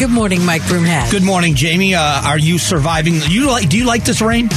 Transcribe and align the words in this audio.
Good 0.00 0.08
morning, 0.10 0.46
Mike 0.46 0.62
Broomhead. 0.62 1.10
Good 1.10 1.22
morning, 1.22 1.54
Jamie. 1.54 1.94
Uh, 1.94 2.00
are 2.00 2.38
you 2.38 2.56
surviving? 2.58 3.16
You 3.28 3.48
like? 3.48 3.68
Do 3.68 3.76
you 3.76 3.84
like 3.84 4.02
this 4.02 4.22
rain? 4.22 4.48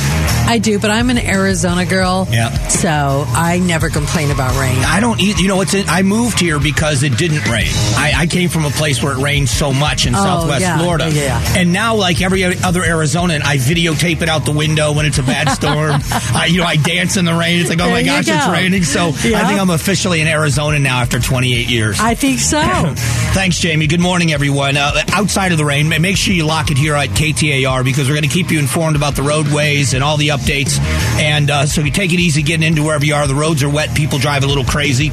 I 0.46 0.58
do, 0.62 0.80
but 0.80 0.90
I'm 0.90 1.10
an 1.10 1.18
Arizona 1.18 1.86
girl. 1.86 2.28
Yeah. 2.32 2.50
So 2.70 3.26
I 3.28 3.60
never 3.60 3.90
complain 3.90 4.32
about 4.32 4.58
rain. 4.58 4.78
I 4.86 5.02
don't. 5.02 5.20
eat- 5.20 5.40
You 5.40 5.50
know, 5.50 5.60
it's. 5.60 5.76
I 5.90 6.02
moved 6.02 6.40
here 6.40 6.60
because 6.62 7.04
it 7.04 7.18
didn't 7.18 7.46
rain. 7.50 7.68
I, 7.98 8.14
I 8.20 8.28
came 8.28 8.48
from 8.48 8.64
a 8.64 8.70
place 8.70 9.04
where 9.04 9.12
it 9.14 9.22
rained 9.22 9.50
so 9.50 9.74
much 9.74 10.06
in 10.08 10.16
Oh, 10.16 10.18
Southwest 10.24 10.62
yeah, 10.62 10.78
Florida, 10.78 11.10
yeah, 11.12 11.42
yeah. 11.42 11.60
and 11.60 11.74
now, 11.74 11.96
like 11.96 12.22
every 12.22 12.46
other 12.46 12.82
Arizonan, 12.82 13.42
I 13.44 13.58
videotape 13.58 14.22
it 14.22 14.30
out 14.30 14.46
the 14.46 14.52
window 14.54 14.94
when 14.94 15.06
it's 15.06 15.18
a 15.18 15.24
bad 15.24 15.50
storm. 15.56 16.00
I, 16.34 16.48
you 16.50 16.60
know, 16.60 16.66
I 16.66 16.78
dance 16.78 17.18
in 17.18 17.26
the 17.26 17.34
rain. 17.34 17.60
It's 17.60 17.70
like, 17.70 17.82
oh 17.82 17.90
my 17.90 18.02
There 18.02 18.16
you 18.18 18.24
gosh, 18.24 18.28
it's 18.30 18.48
raining. 18.48 18.84
So 18.84 19.08
I 19.10 19.12
think 19.12 19.60
I'm 19.60 19.70
officially 19.72 20.22
in 20.22 20.28
Arizona 20.28 20.80
now 20.80 21.00
after 21.02 21.20
28 21.20 21.70
years. 21.70 22.00
I 22.00 22.16
think 22.16 22.40
so. 22.40 22.62
Thanks, 23.34 23.60
Jamie. 23.60 23.88
Good 23.88 24.00
morning, 24.00 24.32
everyone. 24.32 24.78
Uh, 24.78 24.94
outside 25.12 25.33
of 25.52 25.58
the 25.58 25.66
rain, 25.66 25.90
make 25.90 26.16
sure 26.16 26.34
you 26.34 26.46
lock 26.46 26.70
it 26.70 26.78
here 26.78 26.94
at 26.96 27.10
KTAR 27.10 27.84
because 27.84 28.08
we're 28.08 28.16
going 28.16 28.30
to 28.30 28.34
keep 28.34 28.52
you 28.52 28.60
informed 28.60 28.96
about 28.96 29.16
the 29.16 29.24
roadways 29.24 29.94
and 29.94 30.04
all 30.04 30.16
the 30.16 30.28
updates. 30.28 30.80
And 31.20 31.50
uh, 31.50 31.66
so 31.66 31.82
you 31.82 31.92
take 31.92 32.14
it 32.14 32.20
easy 32.20 32.44
getting 32.44 32.66
into 32.66 32.84
wherever 32.84 33.04
you 33.04 33.16
are. 33.16 33.26
The 33.26 33.34
roads 33.34 33.64
are 33.64 33.70
wet. 33.70 33.96
People 33.96 34.20
drive 34.20 34.44
a 34.44 34.48
little 34.48 34.64
crazy. 34.64 35.10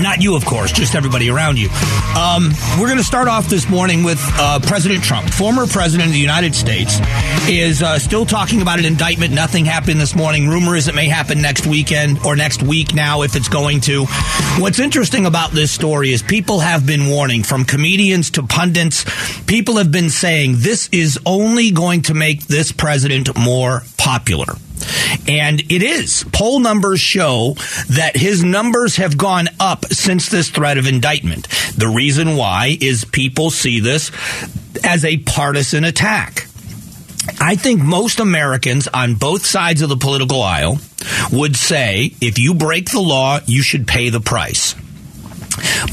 Not 0.00 0.22
you, 0.22 0.36
of 0.36 0.44
course, 0.44 0.70
just 0.70 0.94
everybody 0.94 1.30
around 1.30 1.58
you. 1.58 1.68
Um, 2.16 2.52
we're 2.78 2.86
going 2.86 2.98
to 2.98 3.04
start 3.04 3.28
off 3.28 3.48
this 3.48 3.68
morning 3.68 4.04
with 4.04 4.20
uh, 4.38 4.60
President 4.60 5.02
Trump, 5.02 5.28
former 5.30 5.66
president 5.66 6.08
of 6.08 6.12
the 6.12 6.20
United 6.20 6.54
States, 6.54 7.00
is 7.48 7.82
uh, 7.82 7.98
still 7.98 8.24
talking 8.24 8.62
about 8.62 8.78
an 8.78 8.84
indictment. 8.84 9.32
Nothing 9.32 9.64
happened 9.64 10.00
this 10.00 10.14
morning. 10.14 10.48
Rumor 10.48 10.76
is 10.76 10.86
it 10.86 10.94
may 10.94 11.08
happen 11.08 11.42
next 11.42 11.66
weekend 11.66 12.24
or 12.24 12.36
next 12.36 12.62
week 12.62 12.94
now 12.94 13.22
if 13.22 13.34
it's 13.34 13.48
going 13.48 13.80
to. 13.82 14.06
What's 14.58 14.78
interesting 14.78 15.26
about 15.26 15.50
this 15.50 15.72
story 15.72 16.12
is 16.12 16.22
people 16.22 16.60
have 16.60 16.86
been 16.86 17.08
warning 17.08 17.42
from 17.42 17.64
comedians 17.64 18.30
to 18.32 18.42
pundits. 18.42 19.04
People 19.50 19.78
have 19.78 19.90
been 19.90 20.10
saying 20.10 20.58
this 20.58 20.88
is 20.92 21.18
only 21.26 21.72
going 21.72 22.02
to 22.02 22.14
make 22.14 22.46
this 22.46 22.70
president 22.70 23.36
more 23.36 23.82
popular. 23.98 24.54
And 25.26 25.60
it 25.60 25.82
is. 25.82 26.24
Poll 26.32 26.60
numbers 26.60 27.00
show 27.00 27.54
that 27.88 28.12
his 28.14 28.44
numbers 28.44 28.94
have 28.94 29.18
gone 29.18 29.48
up 29.58 29.86
since 29.86 30.28
this 30.28 30.50
threat 30.50 30.78
of 30.78 30.86
indictment. 30.86 31.48
The 31.76 31.88
reason 31.88 32.36
why 32.36 32.78
is 32.80 33.04
people 33.04 33.50
see 33.50 33.80
this 33.80 34.12
as 34.84 35.04
a 35.04 35.16
partisan 35.16 35.82
attack. 35.82 36.46
I 37.40 37.56
think 37.56 37.82
most 37.82 38.20
Americans 38.20 38.86
on 38.86 39.16
both 39.16 39.44
sides 39.44 39.82
of 39.82 39.88
the 39.88 39.96
political 39.96 40.42
aisle 40.44 40.78
would 41.32 41.56
say 41.56 42.14
if 42.20 42.38
you 42.38 42.54
break 42.54 42.90
the 42.90 43.00
law, 43.00 43.40
you 43.46 43.62
should 43.62 43.88
pay 43.88 44.10
the 44.10 44.20
price. 44.20 44.76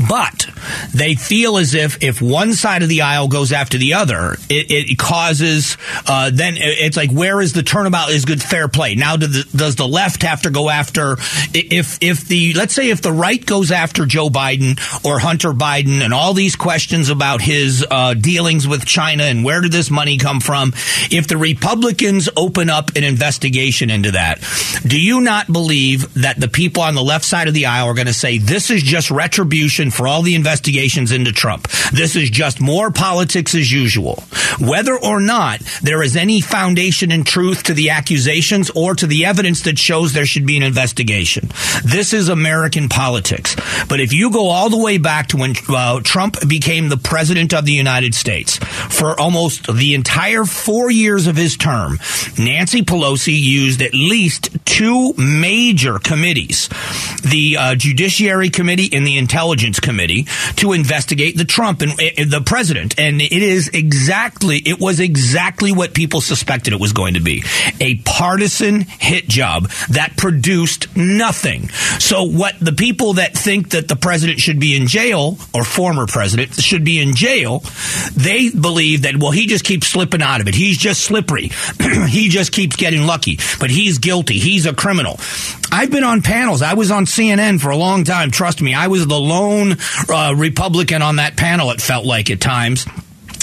But 0.07 0.47
they 0.93 1.15
feel 1.15 1.57
as 1.57 1.73
if 1.73 2.01
if 2.03 2.21
one 2.21 2.53
side 2.53 2.83
of 2.83 2.89
the 2.89 3.01
aisle 3.01 3.27
goes 3.27 3.51
after 3.51 3.77
the 3.77 3.93
other, 3.93 4.33
it, 4.49 4.91
it 4.91 4.97
causes 4.97 5.77
uh, 6.07 6.29
then 6.33 6.55
it's 6.57 6.97
like 6.97 7.11
where 7.11 7.41
is 7.41 7.53
the 7.53 7.63
turnabout 7.63 8.09
is 8.09 8.25
good 8.25 8.41
fair 8.41 8.67
play? 8.67 8.95
Now 8.95 9.17
do 9.17 9.27
the, 9.27 9.47
does 9.55 9.75
the 9.75 9.87
left 9.87 10.23
have 10.23 10.41
to 10.43 10.49
go 10.49 10.69
after 10.69 11.17
if 11.53 11.97
if 12.01 12.27
the 12.27 12.53
let's 12.53 12.73
say 12.73 12.89
if 12.89 13.01
the 13.01 13.11
right 13.11 13.43
goes 13.43 13.71
after 13.71 14.05
Joe 14.05 14.29
Biden 14.29 14.79
or 15.05 15.19
Hunter 15.19 15.51
Biden 15.51 16.01
and 16.01 16.13
all 16.13 16.33
these 16.33 16.55
questions 16.55 17.09
about 17.09 17.41
his 17.41 17.85
uh, 17.89 18.13
dealings 18.13 18.67
with 18.67 18.85
China 18.85 19.23
and 19.23 19.43
where 19.43 19.61
did 19.61 19.71
this 19.71 19.89
money 19.89 20.17
come 20.17 20.39
from? 20.39 20.73
If 21.11 21.27
the 21.27 21.37
Republicans 21.37 22.29
open 22.35 22.69
up 22.69 22.95
an 22.95 23.03
investigation 23.03 23.89
into 23.89 24.11
that, 24.11 24.43
do 24.85 24.99
you 24.99 25.21
not 25.21 25.51
believe 25.51 26.13
that 26.15 26.39
the 26.39 26.47
people 26.47 26.83
on 26.83 26.95
the 26.95 27.03
left 27.03 27.25
side 27.25 27.47
of 27.47 27.53
the 27.53 27.67
aisle 27.67 27.87
are 27.87 27.93
going 27.93 28.07
to 28.07 28.13
say 28.13 28.37
this 28.37 28.69
is 28.69 28.83
just 28.83 29.11
retribution 29.11 29.91
for 29.91 30.07
all 30.07 30.21
the 30.21 30.35
investigations 30.47 31.11
into 31.11 31.33
Trump? 31.33 31.67
This 31.91 32.15
is 32.15 32.29
just 32.29 32.61
more 32.61 32.89
politics 32.89 33.53
as 33.53 33.69
usual. 33.69 34.23
Whether 34.61 34.97
or 34.97 35.19
not 35.19 35.59
there 35.81 36.01
is 36.01 36.15
any 36.15 36.39
foundation 36.39 37.11
in 37.11 37.25
truth 37.25 37.63
to 37.63 37.73
the 37.73 37.89
accusations 37.89 38.69
or 38.69 38.95
to 38.95 39.05
the 39.05 39.25
evidence 39.25 39.63
that 39.63 39.77
shows 39.77 40.13
there 40.13 40.25
should 40.25 40.45
be 40.45 40.55
an 40.55 40.63
investigation. 40.63 41.49
This 41.83 42.13
is 42.13 42.29
American 42.29 42.87
politics. 42.87 43.57
But 43.89 43.99
if 43.99 44.13
you 44.13 44.31
go 44.31 44.47
all 44.47 44.69
the 44.69 44.81
way 44.81 44.97
back 44.97 45.27
to 45.27 45.37
when 45.37 45.53
uh, 45.67 45.99
Trump 46.01 46.37
became 46.47 46.87
the 46.87 46.97
president 46.97 47.53
of 47.53 47.65
the 47.65 47.73
United 47.73 48.15
States, 48.15 48.55
for 48.55 49.19
almost 49.19 49.67
the 49.67 49.95
entire 49.95 50.45
four 50.45 50.89
years 50.89 51.27
of 51.27 51.35
his 51.35 51.57
term, 51.57 51.99
Nancy 52.39 52.83
Pelosi 52.83 53.37
used 53.37 53.81
at 53.81 53.93
least 53.93 54.55
two 54.63 55.13
major 55.17 55.99
committees, 55.99 56.69
the 57.21 57.57
uh, 57.59 57.75
Judiciary 57.75 58.49
Committee 58.49 58.89
and 58.93 59.05
the 59.05 59.17
Intelligence 59.17 59.79
Committee, 59.79 60.25
to 60.57 60.73
investigate 60.73 61.37
the 61.37 61.45
Trump 61.45 61.81
and 61.81 61.91
uh, 61.91 62.25
the 62.27 62.41
president. 62.45 62.99
And 62.99 63.21
it 63.21 63.31
is 63.31 63.69
exactly, 63.69 64.57
it 64.57 64.79
was 64.79 64.99
exactly 64.99 65.71
what 65.71 65.93
people 65.93 66.21
suspected 66.21 66.73
it 66.73 66.79
was 66.79 66.93
going 66.93 67.15
to 67.15 67.21
be 67.21 67.43
a 67.79 67.95
partisan 67.95 68.81
hit 68.81 69.27
job 69.27 69.69
that 69.89 70.17
produced 70.17 70.95
nothing. 70.95 71.69
So, 71.99 72.23
what 72.23 72.55
the 72.59 72.73
people 72.73 73.13
that 73.13 73.33
think 73.33 73.69
that 73.69 73.87
the 73.87 73.95
president 73.95 74.39
should 74.39 74.59
be 74.59 74.75
in 74.75 74.87
jail 74.87 75.37
or 75.53 75.63
former 75.63 76.07
president 76.07 76.53
should 76.55 76.83
be 76.83 76.99
in 76.99 77.15
jail, 77.15 77.63
they 78.15 78.49
believe 78.49 79.03
that, 79.03 79.17
well, 79.17 79.31
he 79.31 79.47
just 79.47 79.63
keeps 79.63 79.87
slipping 79.87 80.21
out 80.21 80.41
of 80.41 80.47
it. 80.47 80.55
He's 80.55 80.77
just 80.77 81.01
slippery. 81.01 81.51
he 82.07 82.29
just 82.29 82.51
keeps 82.51 82.75
getting 82.75 83.05
lucky, 83.05 83.39
but 83.59 83.69
he's 83.69 83.97
guilty. 83.97 84.39
He's 84.39 84.65
a 84.65 84.73
criminal. 84.73 85.19
I've 85.71 85.91
been 85.91 86.03
on 86.03 86.21
panels. 86.21 86.61
I 86.61 86.73
was 86.73 86.91
on 86.91 87.05
CNN 87.05 87.59
for 87.59 87.69
a 87.69 87.77
long 87.77 88.03
time. 88.03 88.31
Trust 88.31 88.61
me, 88.61 88.73
I 88.73 88.87
was 88.87 89.05
the 89.07 89.19
lone 89.19 89.77
uh, 90.09 90.33
Republican 90.35 91.01
on 91.01 91.17
that 91.17 91.37
panel, 91.37 91.71
it 91.71 91.81
felt 91.81 92.05
like 92.05 92.29
at 92.29 92.39
times. 92.41 92.85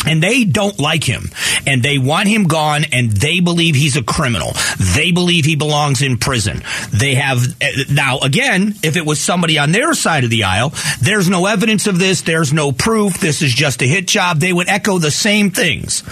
And 0.07 0.23
they 0.23 0.45
don't 0.45 0.79
like 0.79 1.05
him 1.05 1.31
and 1.67 1.83
they 1.83 1.99
want 1.99 2.29
him 2.29 2.45
gone 2.45 2.85
and 2.93 3.11
they 3.11 3.41
believe 3.41 3.75
he's 3.75 3.97
a 3.97 4.03
criminal. 4.03 4.53
They 4.95 5.13
believe 5.13 5.45
he 5.45 5.57
belongs 5.57 6.03
in 6.03 6.19
prison. 6.19 6.63
They 6.91 7.15
have, 7.15 7.39
uh, 7.63 7.67
now 7.91 8.19
again, 8.19 8.75
if 8.83 8.97
it 8.97 9.07
was 9.07 9.21
somebody 9.21 9.59
on 9.59 9.73
their 9.73 9.95
side 9.95 10.25
of 10.25 10.31
the 10.31 10.45
aisle, 10.45 10.73
there's 11.01 11.29
no 11.29 11.47
evidence 11.47 11.87
of 11.87 11.99
this. 11.99 12.23
There's 12.23 12.53
no 12.53 12.73
proof. 12.73 13.19
This 13.21 13.43
is 13.43 13.53
just 13.53 13.83
a 13.83 13.87
hit 13.87 14.07
job. 14.07 14.39
They 14.39 14.53
would 14.53 14.69
echo 14.69 14.99
the 14.99 15.11
same 15.11 15.51
things. 15.51 16.03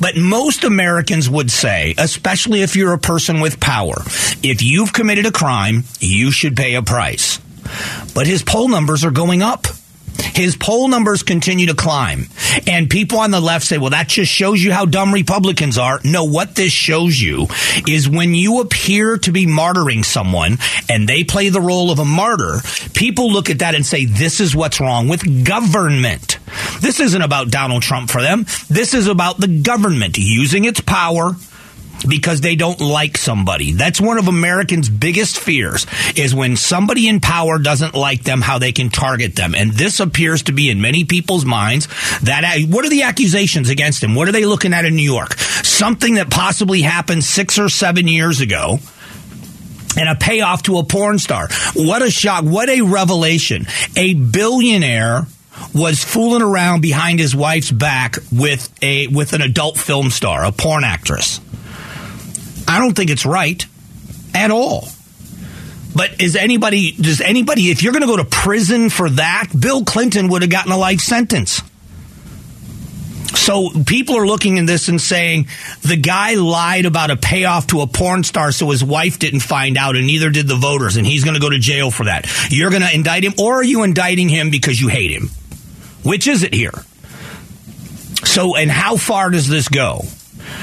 But 0.00 0.16
most 0.16 0.64
Americans 0.64 1.30
would 1.30 1.50
say, 1.50 1.94
especially 1.96 2.62
if 2.62 2.74
you're 2.74 2.92
a 2.92 2.98
person 2.98 3.40
with 3.40 3.60
power, 3.60 3.94
if 4.42 4.62
you've 4.62 4.92
committed 4.92 5.26
a 5.26 5.32
crime, 5.32 5.84
you 6.00 6.32
should 6.32 6.56
pay 6.56 6.74
a 6.74 6.82
price. 6.82 7.38
But 8.14 8.26
his 8.26 8.42
poll 8.42 8.68
numbers 8.68 9.04
are 9.04 9.10
going 9.10 9.42
up. 9.42 9.66
His 10.34 10.56
poll 10.56 10.88
numbers 10.88 11.22
continue 11.22 11.66
to 11.66 11.74
climb. 11.74 12.28
And 12.66 12.88
people 12.88 13.18
on 13.18 13.30
the 13.30 13.40
left 13.40 13.66
say, 13.66 13.78
well, 13.78 13.90
that 13.90 14.08
just 14.08 14.30
shows 14.30 14.62
you 14.62 14.72
how 14.72 14.84
dumb 14.84 15.12
Republicans 15.12 15.78
are. 15.78 16.00
No, 16.04 16.24
what 16.24 16.54
this 16.54 16.72
shows 16.72 17.20
you 17.20 17.48
is 17.86 18.08
when 18.08 18.34
you 18.34 18.60
appear 18.60 19.18
to 19.18 19.32
be 19.32 19.46
martyring 19.46 20.04
someone 20.04 20.58
and 20.88 21.08
they 21.08 21.24
play 21.24 21.48
the 21.48 21.60
role 21.60 21.90
of 21.90 21.98
a 21.98 22.04
martyr, 22.04 22.60
people 22.94 23.30
look 23.30 23.50
at 23.50 23.60
that 23.60 23.74
and 23.74 23.84
say, 23.84 24.04
this 24.04 24.40
is 24.40 24.54
what's 24.56 24.80
wrong 24.80 25.08
with 25.08 25.44
government. 25.44 26.38
This 26.80 27.00
isn't 27.00 27.22
about 27.22 27.50
Donald 27.50 27.82
Trump 27.82 28.10
for 28.10 28.22
them. 28.22 28.44
This 28.68 28.94
is 28.94 29.06
about 29.06 29.38
the 29.38 29.62
government 29.62 30.18
using 30.18 30.64
its 30.64 30.80
power 30.80 31.32
because 32.08 32.40
they 32.40 32.56
don't 32.56 32.80
like 32.80 33.16
somebody. 33.16 33.72
That's 33.72 34.00
one 34.00 34.18
of 34.18 34.28
Americans' 34.28 34.88
biggest 34.88 35.38
fears 35.38 35.86
is 36.16 36.34
when 36.34 36.56
somebody 36.56 37.08
in 37.08 37.20
power 37.20 37.58
doesn't 37.58 37.94
like 37.94 38.24
them, 38.24 38.40
how 38.40 38.58
they 38.58 38.72
can 38.72 38.90
target 38.90 39.36
them. 39.36 39.54
And 39.54 39.72
this 39.72 40.00
appears 40.00 40.42
to 40.44 40.52
be 40.52 40.70
in 40.70 40.80
many 40.80 41.04
people's 41.04 41.44
minds 41.44 41.88
that 42.22 42.42
what 42.68 42.84
are 42.84 42.90
the 42.90 43.02
accusations 43.02 43.68
against 43.70 44.02
him? 44.02 44.14
What 44.14 44.28
are 44.28 44.32
they 44.32 44.44
looking 44.44 44.74
at 44.74 44.84
in 44.84 44.96
New 44.96 45.10
York? 45.10 45.34
Something 45.34 46.14
that 46.14 46.30
possibly 46.30 46.82
happened 46.82 47.24
six 47.24 47.58
or 47.58 47.68
seven 47.68 48.08
years 48.08 48.40
ago 48.40 48.78
and 49.96 50.08
a 50.08 50.14
payoff 50.14 50.62
to 50.64 50.78
a 50.78 50.84
porn 50.84 51.18
star. 51.18 51.48
What 51.74 52.02
a 52.02 52.10
shock. 52.10 52.44
What 52.44 52.68
a 52.68 52.80
revelation. 52.82 53.66
A 53.96 54.14
billionaire 54.14 55.26
was 55.74 56.02
fooling 56.02 56.42
around 56.42 56.80
behind 56.80 57.20
his 57.20 57.36
wife's 57.36 57.70
back 57.70 58.16
with 58.32 58.72
a 58.82 59.06
with 59.08 59.32
an 59.32 59.42
adult 59.42 59.76
film 59.76 60.10
star, 60.10 60.44
a 60.44 60.52
porn 60.52 60.84
actress. 60.84 61.40
I 62.66 62.78
don't 62.78 62.94
think 62.94 63.10
it's 63.10 63.26
right 63.26 63.64
at 64.34 64.50
all. 64.50 64.88
But 65.94 66.22
is 66.22 66.36
anybody 66.36 66.92
does 66.92 67.20
anybody 67.20 67.70
if 67.70 67.82
you're 67.82 67.92
going 67.92 68.02
to 68.02 68.08
go 68.08 68.16
to 68.16 68.24
prison 68.24 68.88
for 68.88 69.10
that, 69.10 69.48
Bill 69.58 69.84
Clinton 69.84 70.28
would 70.28 70.42
have 70.42 70.50
gotten 70.50 70.72
a 70.72 70.78
life 70.78 71.00
sentence. 71.00 71.62
So 73.34 73.70
people 73.86 74.16
are 74.16 74.26
looking 74.26 74.58
at 74.58 74.66
this 74.66 74.88
and 74.88 75.00
saying 75.00 75.48
the 75.80 75.96
guy 75.96 76.34
lied 76.34 76.86
about 76.86 77.10
a 77.10 77.16
payoff 77.16 77.66
to 77.68 77.80
a 77.80 77.86
porn 77.86 78.24
star 78.24 78.52
so 78.52 78.70
his 78.70 78.84
wife 78.84 79.18
didn't 79.18 79.40
find 79.40 79.76
out 79.76 79.96
and 79.96 80.06
neither 80.06 80.30
did 80.30 80.46
the 80.46 80.54
voters 80.54 80.96
and 80.96 81.06
he's 81.06 81.24
going 81.24 81.34
to 81.34 81.40
go 81.40 81.50
to 81.50 81.58
jail 81.58 81.90
for 81.90 82.04
that. 82.04 82.28
You're 82.50 82.70
going 82.70 82.82
to 82.82 82.94
indict 82.94 83.24
him 83.24 83.34
or 83.38 83.54
are 83.54 83.64
you 83.64 83.82
indicting 83.82 84.28
him 84.28 84.50
because 84.50 84.80
you 84.80 84.88
hate 84.88 85.10
him? 85.10 85.30
Which 86.04 86.26
is 86.26 86.42
it 86.42 86.54
here? 86.54 86.84
So 88.24 88.54
and 88.54 88.70
how 88.70 88.96
far 88.96 89.30
does 89.30 89.48
this 89.48 89.68
go? 89.68 90.02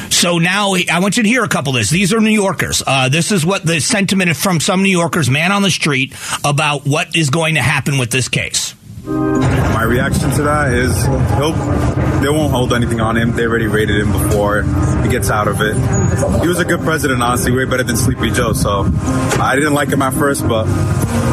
So 0.09 0.37
now 0.37 0.73
I 0.91 0.99
want 0.99 1.17
you 1.17 1.23
to 1.23 1.29
hear 1.29 1.43
a 1.43 1.47
couple 1.49 1.73
of 1.75 1.79
this. 1.79 1.89
These 1.89 2.13
are 2.13 2.19
New 2.19 2.29
Yorkers. 2.29 2.83
Uh, 2.85 3.09
this 3.09 3.31
is 3.31 3.45
what 3.45 3.65
the 3.65 3.79
sentiment 3.79 4.35
from 4.35 4.59
some 4.59 4.83
New 4.83 4.89
Yorkers, 4.89 5.29
man 5.29 5.51
on 5.51 5.61
the 5.61 5.71
street, 5.71 6.13
about 6.43 6.85
what 6.85 7.15
is 7.15 7.29
going 7.29 7.55
to 7.55 7.61
happen 7.61 7.97
with 7.97 8.11
this 8.11 8.27
case. 8.27 8.75
my 9.05 9.83
reaction 9.83 10.29
to 10.31 10.43
that 10.43 10.73
is 10.73 11.05
he'll 11.37 11.53
they 12.21 12.27
won't 12.29 12.51
hold 12.51 12.73
anything 12.73 12.99
on 12.99 13.15
him. 13.15 13.31
They 13.31 13.45
already 13.45 13.67
rated 13.67 13.95
him 14.01 14.11
before 14.11 14.63
he 15.03 15.09
gets 15.09 15.29
out 15.29 15.47
of 15.47 15.61
it. 15.61 15.73
He 16.41 16.47
was 16.47 16.59
a 16.59 16.65
good 16.65 16.81
president, 16.81 17.23
honestly, 17.23 17.51
way 17.51 17.63
better 17.65 17.83
than 17.83 17.95
Sleepy 17.95 18.31
Joe. 18.31 18.51
So 18.51 18.91
I 19.39 19.55
didn't 19.55 19.73
like 19.73 19.89
him 19.89 20.01
at 20.01 20.13
first, 20.13 20.45
but 20.47 20.65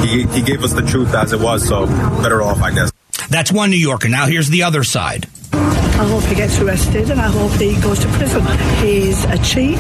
he 0.05 0.27
he 0.29 0.43
gave 0.43 0.63
us 0.63 0.73
the 0.75 0.83
truth 0.83 1.13
as 1.13 1.33
it 1.33 1.41
was. 1.41 1.67
So 1.67 1.87
better 2.23 2.41
off, 2.41 2.63
I 2.63 2.73
guess. 2.73 2.93
That's 3.29 3.51
one 3.51 3.71
New 3.71 3.77
Yorker. 3.77 4.09
Now 4.09 4.27
here's 4.27 4.49
the 4.49 4.63
other 4.63 4.85
side. 4.85 5.27
I 5.99 6.07
hope 6.07 6.25
he 6.25 6.35
gets 6.35 6.59
arrested 6.61 7.11
and 7.11 7.19
I 7.19 7.29
hope 7.29 7.53
he 7.53 7.81
goes 7.81 7.99
to 8.01 8.09
prison. 8.09 8.45
He's 8.85 9.25
a 9.25 9.39
cheat. 9.39 9.79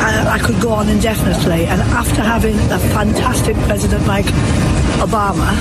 I, 0.00 0.36
I 0.36 0.38
could 0.38 0.60
go 0.60 0.72
on 0.72 0.88
indefinitely. 0.88 1.66
And 1.66 1.80
after 1.82 2.22
having 2.22 2.56
a 2.70 2.78
fantastic 2.78 3.54
president 3.68 4.06
like 4.06 4.24
Obama, 5.04 5.52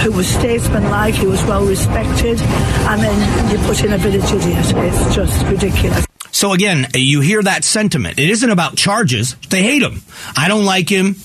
who 0.00 0.12
was 0.12 0.26
statesmanlike, 0.26 1.14
he 1.14 1.26
was 1.26 1.44
well 1.44 1.64
respected, 1.66 2.40
and 2.40 3.02
then 3.02 3.50
you 3.52 3.58
put 3.66 3.84
in 3.84 3.92
a 3.92 3.98
village 3.98 4.32
idiot. 4.32 4.64
It's 4.76 5.14
just 5.14 5.46
ridiculous. 5.46 6.06
So 6.30 6.52
again, 6.52 6.86
you 6.94 7.20
hear 7.20 7.42
that 7.42 7.64
sentiment. 7.64 8.18
It 8.18 8.30
isn't 8.30 8.50
about 8.50 8.76
charges. 8.76 9.36
They 9.50 9.62
hate 9.62 9.82
him. 9.82 10.02
I 10.36 10.48
don't 10.48 10.64
like 10.64 10.88
him. 10.88 11.16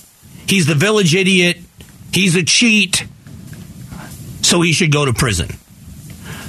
He's 0.48 0.65
the 0.65 0.75
village 0.75 1.15
idiot. 1.15 1.57
He's 2.12 2.36
a 2.36 2.44
cheat. 2.44 3.06
So 4.42 4.62
he 4.62 4.74
should 4.74 4.92
go 4.92 5.06
to 5.06 5.13
prison. 5.13 5.50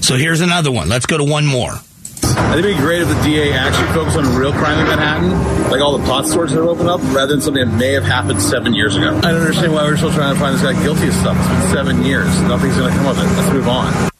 So 0.08 0.16
here's 0.16 0.40
another 0.40 0.72
one. 0.72 0.88
Let's 0.88 1.05
go 1.05 1.19
to 1.19 1.22
one 1.22 1.44
more. 1.44 1.69
I 1.69 2.55
think 2.55 2.64
it'd 2.64 2.76
be 2.78 2.82
great 2.82 3.02
if 3.02 3.08
the 3.08 3.22
DA 3.22 3.52
actually 3.52 3.88
focused 3.88 4.16
on 4.16 4.25
real 4.38 4.52
crime 4.52 4.78
in 4.78 4.87
Manhattan, 4.87 5.70
like 5.70 5.82
all 5.82 5.99
the 5.99 6.05
pot 6.06 6.25
stores 6.25 6.50
that 6.52 6.58
are 6.58 6.66
opened 6.66 6.88
up, 6.88 7.02
rather 7.12 7.26
than 7.26 7.43
something 7.43 7.62
that 7.62 7.76
may 7.76 7.93
have 7.93 8.05
happened 8.05 8.40
seven 8.40 8.72
years 8.72 8.96
ago. 8.96 9.14
I 9.19 9.32
don't 9.32 9.43
understand 9.43 9.75
why 9.75 9.82
we're 9.82 9.99
still 9.99 10.10
trying 10.10 10.32
to 10.32 10.40
find 10.40 10.55
this 10.55 10.62
guy 10.62 10.82
guilty 10.82 11.08
of 11.08 11.12
stuff. 11.12 11.37
It's 11.38 11.49
been 11.49 11.72
seven 11.72 12.05
years. 12.06 12.40
Nothing's 12.40 12.78
going 12.78 12.90
to 12.90 12.96
come 12.96 13.06
of 13.06 13.19
it. 13.19 13.37
Let's 13.37 13.52
move 13.52 13.69
on. 13.69 14.10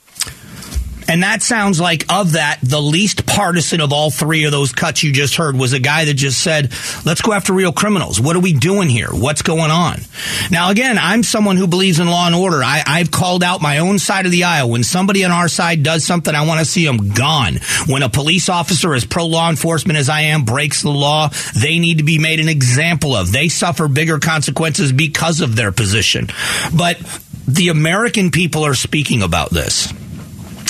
And 1.09 1.23
that 1.23 1.43
sounds 1.43 1.81
like, 1.81 2.05
of 2.13 2.33
that, 2.33 2.59
the 2.63 2.81
least 2.81 3.27
partisan 3.27 3.81
of 3.81 3.95
all 3.95 4.11
three 4.11 4.45
of 4.45 4.53
those 4.53 4.73
cuts 4.73 5.03
you 5.03 5.11
just 5.11 5.37
heard 5.37 5.57
was 5.57 5.73
a 5.73 5.81
guy 5.81 6.05
that 6.05 6.15
just 6.15 6.43
said, 6.43 6.71
let's 7.07 7.23
go 7.23 7.33
after 7.33 7.55
real 7.55 7.73
criminals. 7.73 8.21
What 8.21 8.37
are 8.37 8.41
we 8.41 8.53
doing 8.53 8.91
here? 8.91 9.09
What's 9.11 9.41
going 9.41 9.71
on? 9.71 10.01
Now, 10.51 10.71
again, 10.71 10.99
I'm 10.99 11.23
someone 11.23 11.57
who 11.57 11.67
believes 11.67 11.99
in 11.99 12.09
law 12.09 12.27
and 12.27 12.35
order. 12.35 12.63
I, 12.63 12.83
I've 12.87 13.11
called 13.11 13.43
out 13.43 13.63
my 13.63 13.79
own 13.79 13.99
side 13.99 14.27
of 14.27 14.33
the 14.33 14.45
aisle. 14.45 14.69
When 14.69 14.85
somebody 14.85 15.25
on 15.25 15.31
our 15.31 15.49
side 15.49 15.83
does 15.83 16.05
something, 16.05 16.35
I 16.35 16.47
want 16.47 16.61
to 16.61 16.67
see 16.67 16.85
them 16.85 17.09
gone. 17.15 17.55
When 17.87 18.03
a 18.03 18.11
police 18.11 18.51
officer, 18.51 18.95
as 18.95 19.07
pro 19.07 19.27
law 19.27 19.49
enforcement 19.49 19.99
as 19.99 20.11
I 20.11 20.23
am, 20.23 20.45
breaks 20.45 20.83
the 20.83 20.91
law, 20.91 21.31
they 21.59 21.79
need 21.79 21.99
to 21.99 22.05
be 22.05 22.19
made 22.19 22.39
an 22.39 22.49
example 22.49 23.17
of. 23.17 23.33
They 23.33 23.49
suffer 23.49 23.89
bigger 23.89 24.19
consequences 24.19 24.93
because 24.93 25.41
of 25.41 25.57
their 25.57 25.73
position. 25.73 26.29
But 26.77 26.99
the 27.47 27.69
American 27.71 28.31
people 28.31 28.67
are 28.67 28.75
speaking 28.75 29.23
about 29.23 29.49
this 29.49 29.91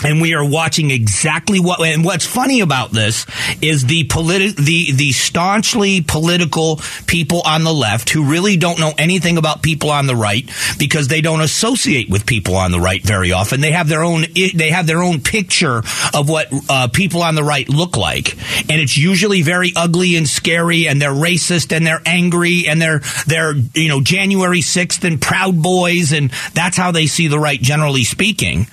and 0.05 0.21
we 0.21 0.35
are 0.35 0.49
watching 0.49 0.91
exactly 0.91 1.59
what 1.59 1.81
and 1.81 2.05
what's 2.05 2.27
funny 2.27 2.61
about 2.61 2.93
this 2.93 3.27
is 3.61 3.87
the 3.87 4.05
politi- 4.05 4.55
the 4.55 4.93
the 4.93 5.13
staunchly 5.13 6.03
political 6.03 6.81
people 7.07 7.43
on 7.45 7.65
the 7.65 7.73
left 7.73 8.11
who 8.11 8.31
really 8.31 8.57
don't 8.57 8.79
know 8.79 8.93
anything 8.99 9.37
about 9.39 9.63
people 9.63 9.91
on 9.91 10.07
the 10.07 10.17
right 10.17 10.49
because 10.79 11.09
they 11.09 11.21
don't 11.21 11.41
associate 11.41 12.09
with 12.09 12.27
people 12.27 12.57
on 12.57 12.71
the 12.71 12.81
right 12.81 13.03
very 13.03 13.33
often. 13.33 13.61
They 13.61 13.73
have 13.73 13.89
their 13.89 14.03
own 14.03 14.25
they 14.35 14.71
have 14.71 14.87
their 14.87 15.03
own 15.03 15.21
picture 15.21 15.79
of 16.15 16.29
what 16.29 16.49
uh, 16.69 16.89
people 16.89 17.23
on 17.23 17.35
the 17.35 17.45
right 17.45 17.69
look 17.69 17.97
like. 17.97 18.33
And 18.71 18.81
it's 18.81 18.97
usually 18.97 19.43
very 19.43 19.73
ugly 19.75 20.17
and 20.17 20.29
scary 20.29 20.87
and 20.87 21.01
they're 21.01 21.11
racist 21.11 21.75
and 21.77 21.87
they're 21.87 22.03
angry 22.07 22.65
and 22.69 22.81
they're 22.81 23.01
they're 23.27 23.55
you 23.75 23.89
know 23.89 24.01
January 24.01 24.61
6th 24.61 25.05
and 25.05 25.21
proud 25.21 25.61
boys 25.63 26.13
and 26.13 26.31
that's 26.55 26.77
how 26.77 26.93
they 26.93 27.07
see 27.07 27.29
the 27.29 27.39
right 27.39 27.61
generally 27.61 28.05
speaking. 28.05 28.67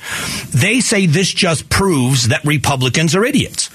They 0.54 0.80
say 0.80 1.08
this 1.16 1.32
just 1.32 1.70
proves 1.70 2.28
that 2.28 2.44
Republicans 2.44 3.16
are 3.16 3.24
idiots. 3.24 3.70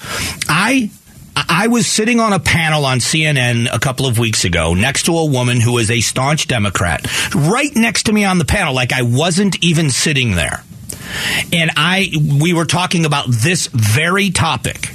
I 0.47 0.91
I 1.35 1.67
was 1.67 1.87
sitting 1.87 2.19
on 2.19 2.33
a 2.33 2.39
panel 2.39 2.85
on 2.85 2.99
CNN 2.99 3.67
a 3.73 3.79
couple 3.79 4.05
of 4.05 4.19
weeks 4.19 4.45
ago 4.45 4.73
next 4.73 5.03
to 5.03 5.17
a 5.17 5.25
woman 5.25 5.59
who 5.59 5.77
is 5.79 5.89
a 5.89 6.01
staunch 6.01 6.47
Democrat, 6.47 7.07
right 7.33 7.75
next 7.75 8.03
to 8.03 8.13
me 8.13 8.25
on 8.25 8.37
the 8.37 8.45
panel, 8.45 8.75
like 8.75 8.93
I 8.93 9.01
wasn't 9.01 9.61
even 9.63 9.89
sitting 9.89 10.35
there. 10.35 10.63
And 11.51 11.71
I, 11.75 12.09
we 12.39 12.53
were 12.53 12.65
talking 12.65 13.05
about 13.05 13.25
this 13.27 13.67
very 13.67 14.29
topic 14.29 14.91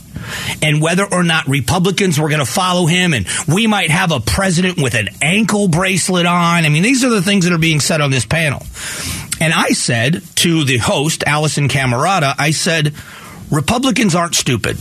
and 0.62 0.80
whether 0.80 1.04
or 1.04 1.22
not 1.22 1.46
Republicans 1.48 2.18
were 2.18 2.28
going 2.28 2.44
to 2.44 2.50
follow 2.50 2.86
him, 2.86 3.12
and 3.12 3.26
we 3.48 3.66
might 3.66 3.90
have 3.90 4.12
a 4.12 4.20
president 4.20 4.76
with 4.76 4.94
an 4.94 5.08
ankle 5.22 5.68
bracelet 5.68 6.26
on. 6.26 6.64
I 6.64 6.68
mean, 6.68 6.82
these 6.82 7.04
are 7.04 7.10
the 7.10 7.22
things 7.22 7.44
that 7.44 7.52
are 7.52 7.58
being 7.58 7.80
said 7.80 8.00
on 8.00 8.10
this 8.10 8.24
panel. 8.24 8.62
And 9.40 9.52
I 9.52 9.70
said 9.70 10.22
to 10.36 10.64
the 10.64 10.78
host, 10.78 11.20
Alisyn 11.26 11.68
Camerota, 11.68 12.34
I 12.38 12.50
said, 12.52 12.94
Republicans 13.50 14.14
aren't 14.14 14.34
stupid. 14.34 14.78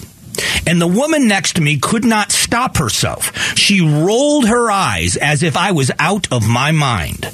And 0.67 0.81
the 0.81 0.87
woman 0.87 1.27
next 1.27 1.55
to 1.55 1.61
me 1.61 1.77
could 1.77 2.03
not 2.03 2.31
stop 2.31 2.77
herself. 2.77 3.55
She 3.57 3.81
rolled 3.81 4.47
her 4.47 4.69
eyes 4.69 5.17
as 5.17 5.43
if 5.43 5.55
I 5.55 5.71
was 5.71 5.91
out 5.99 6.31
of 6.31 6.47
my 6.47 6.71
mind. 6.71 7.29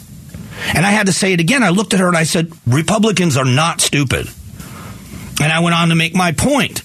And 0.75 0.85
I 0.85 0.91
had 0.91 1.07
to 1.07 1.13
say 1.13 1.33
it 1.33 1.39
again. 1.39 1.63
I 1.63 1.69
looked 1.69 1.93
at 1.93 1.99
her 1.99 2.07
and 2.07 2.17
I 2.17 2.23
said, 2.23 2.51
Republicans 2.67 3.37
are 3.37 3.45
not 3.45 3.81
stupid. 3.81 4.27
And 5.41 5.51
I 5.51 5.59
went 5.61 5.75
on 5.75 5.89
to 5.89 5.95
make 5.95 6.13
my 6.13 6.33
point. 6.33 6.83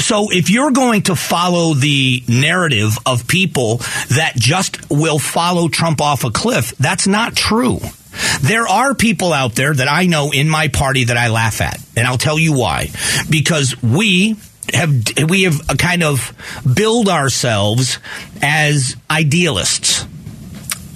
So 0.00 0.30
if 0.30 0.48
you're 0.48 0.70
going 0.70 1.02
to 1.02 1.16
follow 1.16 1.74
the 1.74 2.22
narrative 2.28 2.96
of 3.04 3.26
people 3.26 3.78
that 4.08 4.32
just 4.36 4.90
will 4.90 5.18
follow 5.18 5.68
Trump 5.68 6.00
off 6.00 6.24
a 6.24 6.30
cliff, 6.30 6.74
that's 6.78 7.06
not 7.06 7.36
true. 7.36 7.80
There 8.42 8.66
are 8.66 8.94
people 8.94 9.32
out 9.32 9.54
there 9.54 9.72
that 9.72 9.88
I 9.88 10.06
know 10.06 10.32
in 10.32 10.48
my 10.48 10.68
party 10.68 11.04
that 11.04 11.16
I 11.16 11.28
laugh 11.28 11.60
at, 11.60 11.78
and 11.96 12.06
I'll 12.06 12.18
tell 12.18 12.38
you 12.38 12.52
why. 12.52 12.88
Because 13.30 13.80
we 13.82 14.36
have 14.72 14.90
we 15.28 15.44
have 15.44 15.60
kind 15.78 16.02
of 16.02 16.32
build 16.74 17.08
ourselves 17.08 17.98
as 18.42 18.96
idealists 19.10 20.06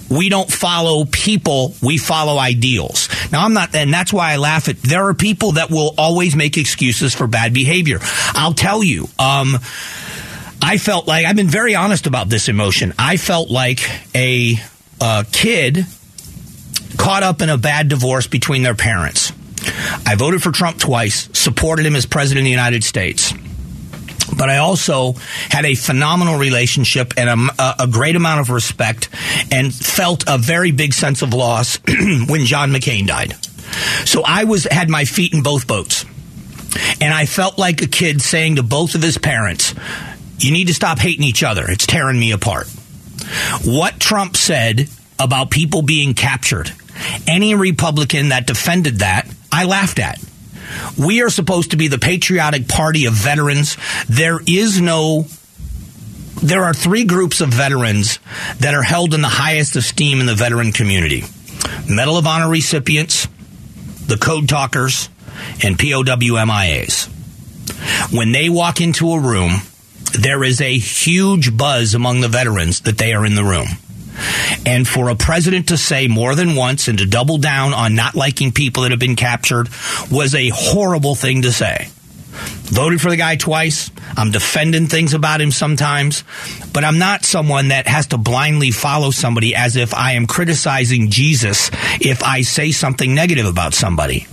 we 0.09 0.29
don't 0.29 0.51
follow 0.51 1.05
people, 1.05 1.73
we 1.81 1.97
follow 1.97 2.37
ideals. 2.37 3.09
Now, 3.31 3.43
I'm 3.43 3.53
not, 3.53 3.75
and 3.75 3.93
that's 3.93 4.13
why 4.13 4.33
I 4.33 4.37
laugh 4.37 4.69
at, 4.69 4.81
there 4.81 5.07
are 5.07 5.13
people 5.13 5.53
that 5.53 5.69
will 5.69 5.93
always 5.97 6.35
make 6.35 6.57
excuses 6.57 7.13
for 7.13 7.27
bad 7.27 7.53
behavior. 7.53 7.99
I'll 8.33 8.53
tell 8.53 8.83
you, 8.83 9.09
um, 9.19 9.55
I 10.61 10.77
felt 10.77 11.07
like, 11.07 11.25
I've 11.25 11.35
been 11.35 11.47
very 11.47 11.75
honest 11.75 12.07
about 12.07 12.29
this 12.29 12.47
emotion. 12.47 12.93
I 12.97 13.17
felt 13.17 13.49
like 13.49 13.81
a 14.15 14.55
uh, 15.01 15.23
kid 15.31 15.85
caught 16.97 17.23
up 17.23 17.41
in 17.41 17.49
a 17.49 17.57
bad 17.57 17.87
divorce 17.87 18.27
between 18.27 18.63
their 18.63 18.75
parents. 18.75 19.31
I 20.05 20.15
voted 20.15 20.43
for 20.43 20.51
Trump 20.51 20.79
twice, 20.79 21.29
supported 21.33 21.85
him 21.85 21.95
as 21.95 22.05
president 22.05 22.41
of 22.41 22.45
the 22.45 22.51
United 22.51 22.83
States 22.83 23.33
but 24.37 24.49
I 24.49 24.57
also 24.57 25.13
had 25.49 25.65
a 25.65 25.75
phenomenal 25.75 26.37
relationship 26.37 27.13
and 27.17 27.49
a, 27.57 27.83
a, 27.83 27.87
great 27.87 28.15
amount 28.15 28.41
of 28.41 28.49
respect 28.49 29.09
and 29.51 29.73
felt 29.73 30.25
a 30.27 30.37
very 30.37 30.71
big 30.71 30.93
sense 30.93 31.21
of 31.21 31.33
loss 31.33 31.77
when 31.87 32.45
John 32.45 32.71
McCain 32.71 33.07
died. 33.07 33.33
So 34.05 34.23
I 34.25 34.43
was 34.43 34.65
had 34.65 34.89
my 34.89 35.05
feet 35.05 35.33
in 35.33 35.43
both 35.43 35.67
boats. 35.67 36.05
And 37.01 37.13
I 37.13 37.25
felt 37.25 37.57
like 37.57 37.81
a 37.81 37.87
kid 37.87 38.21
saying 38.21 38.57
to 38.57 38.63
both 38.63 38.93
of 38.93 39.01
his 39.01 39.17
parents, 39.17 39.73
you 40.39 40.51
need 40.51 40.67
to 40.67 40.73
stop 40.73 40.99
hating 40.99 41.23
each 41.23 41.41
other. 41.41 41.65
It's 41.67 41.85
tearing 41.85 42.19
me 42.19 42.31
apart. 42.31 42.67
What 43.63 43.99
Trump 43.99 44.37
said 44.37 44.89
about 45.17 45.49
people 45.49 45.81
being 45.81 46.13
captured, 46.13 46.71
any 47.27 47.55
Republican 47.55 48.29
that 48.29 48.47
defended 48.47 48.99
that, 48.99 49.27
I 49.51 49.65
laughed 49.65 49.99
at. 49.99 50.19
We 50.97 51.21
are 51.21 51.29
supposed 51.29 51.71
to 51.71 51.77
be 51.77 51.87
the 51.87 51.97
patriotic 51.97 52.67
party 52.67 53.05
of 53.05 53.13
veterans. 53.13 53.77
There 54.07 54.39
is 54.45 54.81
no 54.81 55.25
there 56.41 56.63
are 56.63 56.73
three 56.73 57.03
groups 57.03 57.41
of 57.41 57.49
veterans 57.49 58.19
that 58.59 58.75
are 58.75 58.83
held 58.83 59.15
in 59.15 59.21
the 59.21 59.27
highest 59.27 59.75
esteem 59.75 60.19
in 60.19 60.27
the 60.27 60.35
veteran 60.35 60.71
community 60.71 61.23
Medal 61.89 62.17
of 62.17 62.27
Honor 62.27 62.49
recipients, 62.49 63.27
the 64.05 64.17
code 64.17 64.47
talkers, 64.47 65.09
and 65.63 65.77
POWMIAs. 65.77 67.07
When 68.13 68.31
they 68.31 68.49
walk 68.49 68.81
into 68.81 69.11
a 69.11 69.19
room, 69.19 69.61
there 70.17 70.43
is 70.43 70.61
a 70.61 70.77
huge 70.77 71.55
buzz 71.55 71.93
among 71.93 72.21
the 72.21 72.27
veterans 72.27 72.81
that 72.81 72.97
they 72.97 73.13
are 73.13 73.25
in 73.25 73.35
the 73.35 73.43
room. 73.43 73.67
And 74.65 74.87
for 74.87 75.09
a 75.09 75.15
president 75.15 75.69
to 75.69 75.77
say 75.77 76.07
more 76.07 76.35
than 76.35 76.55
once 76.55 76.87
and 76.87 76.97
to 76.99 77.05
double 77.05 77.37
down 77.37 77.73
on 77.73 77.95
not 77.95 78.15
liking 78.15 78.51
people 78.51 78.83
that 78.83 78.91
have 78.91 78.99
been 78.99 79.15
captured 79.15 79.69
was 80.11 80.35
a 80.35 80.49
horrible 80.49 81.15
thing 81.15 81.43
to 81.43 81.51
say. 81.51 81.89
Voted 82.69 83.01
for 83.01 83.09
the 83.09 83.15
guy 83.17 83.35
twice. 83.35 83.89
I'm 84.15 84.31
defending 84.31 84.87
things 84.87 85.13
about 85.13 85.41
him 85.41 85.51
sometimes, 85.51 86.23
but 86.73 86.83
I'm 86.83 86.99
not 86.99 87.25
someone 87.25 87.69
that 87.69 87.87
has 87.87 88.07
to 88.07 88.17
blindly 88.17 88.71
follow 88.71 89.11
somebody 89.11 89.55
as 89.55 89.75
if 89.75 89.93
I 89.93 90.13
am 90.13 90.27
criticizing 90.27 91.09
Jesus 91.09 91.71
if 91.99 92.21
I 92.23 92.41
say 92.41 92.71
something 92.71 93.15
negative 93.15 93.45
about 93.45 93.73
somebody. 93.73 94.27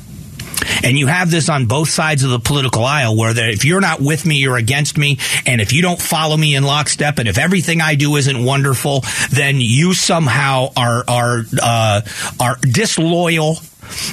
And 0.82 0.98
you 0.98 1.06
have 1.06 1.30
this 1.30 1.48
on 1.48 1.66
both 1.66 1.88
sides 1.88 2.22
of 2.22 2.30
the 2.30 2.38
political 2.38 2.84
aisle 2.84 3.16
where 3.16 3.32
if 3.36 3.64
you're 3.64 3.80
not 3.80 4.00
with 4.00 4.24
me, 4.24 4.36
you're 4.36 4.56
against 4.56 4.98
me. 4.98 5.18
And 5.46 5.60
if 5.60 5.72
you 5.72 5.82
don't 5.82 6.00
follow 6.00 6.36
me 6.36 6.54
in 6.54 6.64
lockstep 6.64 7.18
and 7.18 7.28
if 7.28 7.38
everything 7.38 7.80
I 7.80 7.94
do 7.94 8.16
isn't 8.16 8.44
wonderful, 8.44 9.04
then 9.30 9.56
you 9.60 9.94
somehow 9.94 10.72
are, 10.76 11.04
are, 11.08 11.42
uh, 11.62 12.00
are 12.40 12.56
disloyal 12.62 13.56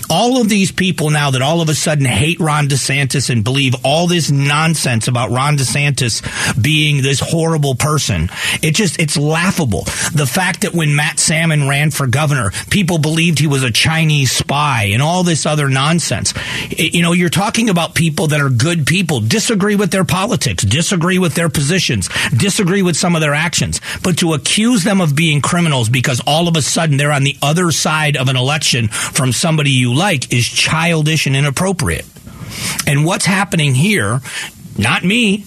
All 0.09 0.41
of 0.41 0.49
these 0.49 0.71
people 0.71 1.09
now 1.09 1.31
that 1.31 1.41
all 1.41 1.61
of 1.61 1.69
a 1.69 1.75
sudden 1.75 2.05
hate 2.05 2.39
Ron 2.39 2.67
DeSantis 2.67 3.29
and 3.29 3.43
believe 3.43 3.75
all 3.83 4.07
this 4.07 4.31
nonsense 4.31 5.07
about 5.07 5.31
Ron 5.31 5.57
DeSantis 5.57 6.21
being 6.61 7.01
this 7.01 7.19
horrible 7.19 7.75
person, 7.75 8.29
it 8.61 8.75
just, 8.75 8.99
it's 8.99 9.17
laughable. 9.17 9.83
The 10.13 10.29
fact 10.29 10.61
that 10.61 10.73
when 10.73 10.95
Matt 10.95 11.19
Salmon 11.19 11.67
ran 11.67 11.91
for 11.91 12.07
governor, 12.07 12.51
people 12.69 12.97
believed 12.97 13.39
he 13.39 13.47
was 13.47 13.63
a 13.63 13.71
Chinese 13.71 14.31
spy 14.31 14.89
and 14.93 15.01
all 15.01 15.23
this 15.23 15.45
other 15.45 15.69
nonsense. 15.69 16.33
It, 16.71 16.93
you 16.93 17.01
know, 17.01 17.13
you're 17.13 17.29
talking 17.29 17.69
about 17.69 17.95
people 17.95 18.27
that 18.27 18.41
are 18.41 18.49
good 18.49 18.85
people, 18.85 19.19
disagree 19.19 19.75
with 19.75 19.91
their 19.91 20.05
politics, 20.05 20.63
disagree 20.63 21.19
with 21.19 21.35
their 21.35 21.49
positions, 21.49 22.09
disagree 22.35 22.81
with 22.81 22.97
some 22.97 23.15
of 23.15 23.21
their 23.21 23.33
actions, 23.33 23.79
but 24.03 24.17
to 24.17 24.33
accuse 24.33 24.83
them 24.83 25.01
of 25.01 25.15
being 25.15 25.41
criminals 25.41 25.89
because 25.89 26.21
all 26.25 26.47
of 26.47 26.55
a 26.55 26.61
sudden 26.61 26.97
they're 26.97 27.11
on 27.11 27.23
the 27.23 27.37
other 27.41 27.71
side 27.71 28.17
of 28.17 28.27
an 28.27 28.35
election 28.35 28.87
from 28.87 29.31
somebody 29.31 29.60
you 29.69 29.93
like 29.93 30.33
is 30.33 30.47
childish 30.47 31.27
and 31.27 31.35
inappropriate. 31.35 32.05
And 32.87 33.05
what's 33.05 33.25
happening 33.25 33.75
here, 33.75 34.21
not 34.77 35.03
me, 35.03 35.45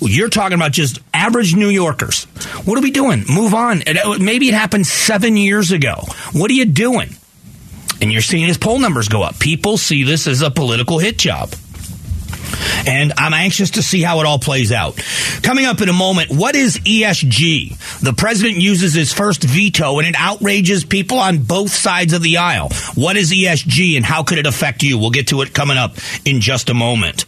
you're 0.00 0.28
talking 0.28 0.54
about 0.54 0.72
just 0.72 0.98
average 1.14 1.54
New 1.54 1.68
Yorkers. 1.68 2.24
What 2.64 2.78
are 2.78 2.82
we 2.82 2.90
doing? 2.90 3.24
Move 3.28 3.54
on. 3.54 3.82
Uh, 3.86 4.18
maybe 4.18 4.48
it 4.48 4.54
happened 4.54 4.86
seven 4.86 5.36
years 5.36 5.72
ago. 5.72 6.04
What 6.32 6.50
are 6.50 6.54
you 6.54 6.66
doing? 6.66 7.10
And 8.00 8.12
you're 8.12 8.22
seeing 8.22 8.46
his 8.46 8.58
poll 8.58 8.78
numbers 8.78 9.08
go 9.08 9.22
up. 9.22 9.38
People 9.38 9.78
see 9.78 10.02
this 10.02 10.26
as 10.26 10.42
a 10.42 10.50
political 10.50 10.98
hit 10.98 11.16
job. 11.16 11.50
And 12.86 13.12
I'm 13.18 13.34
anxious 13.34 13.72
to 13.72 13.82
see 13.82 14.02
how 14.02 14.20
it 14.20 14.26
all 14.26 14.38
plays 14.38 14.72
out. 14.72 14.96
Coming 15.42 15.66
up 15.66 15.80
in 15.80 15.88
a 15.88 15.92
moment, 15.92 16.30
what 16.30 16.54
is 16.54 16.78
ESG? 16.78 18.00
The 18.00 18.12
president 18.12 18.58
uses 18.58 18.94
his 18.94 19.12
first 19.12 19.42
veto 19.44 19.98
and 19.98 20.06
it 20.06 20.14
outrages 20.16 20.84
people 20.84 21.18
on 21.18 21.38
both 21.42 21.72
sides 21.72 22.12
of 22.12 22.22
the 22.22 22.38
aisle. 22.38 22.70
What 22.94 23.16
is 23.16 23.32
ESG 23.32 23.96
and 23.96 24.04
how 24.04 24.22
could 24.22 24.38
it 24.38 24.46
affect 24.46 24.82
you? 24.82 24.98
We'll 24.98 25.10
get 25.10 25.28
to 25.28 25.42
it 25.42 25.52
coming 25.52 25.76
up 25.76 25.96
in 26.24 26.40
just 26.40 26.70
a 26.70 26.74
moment. 26.74 27.26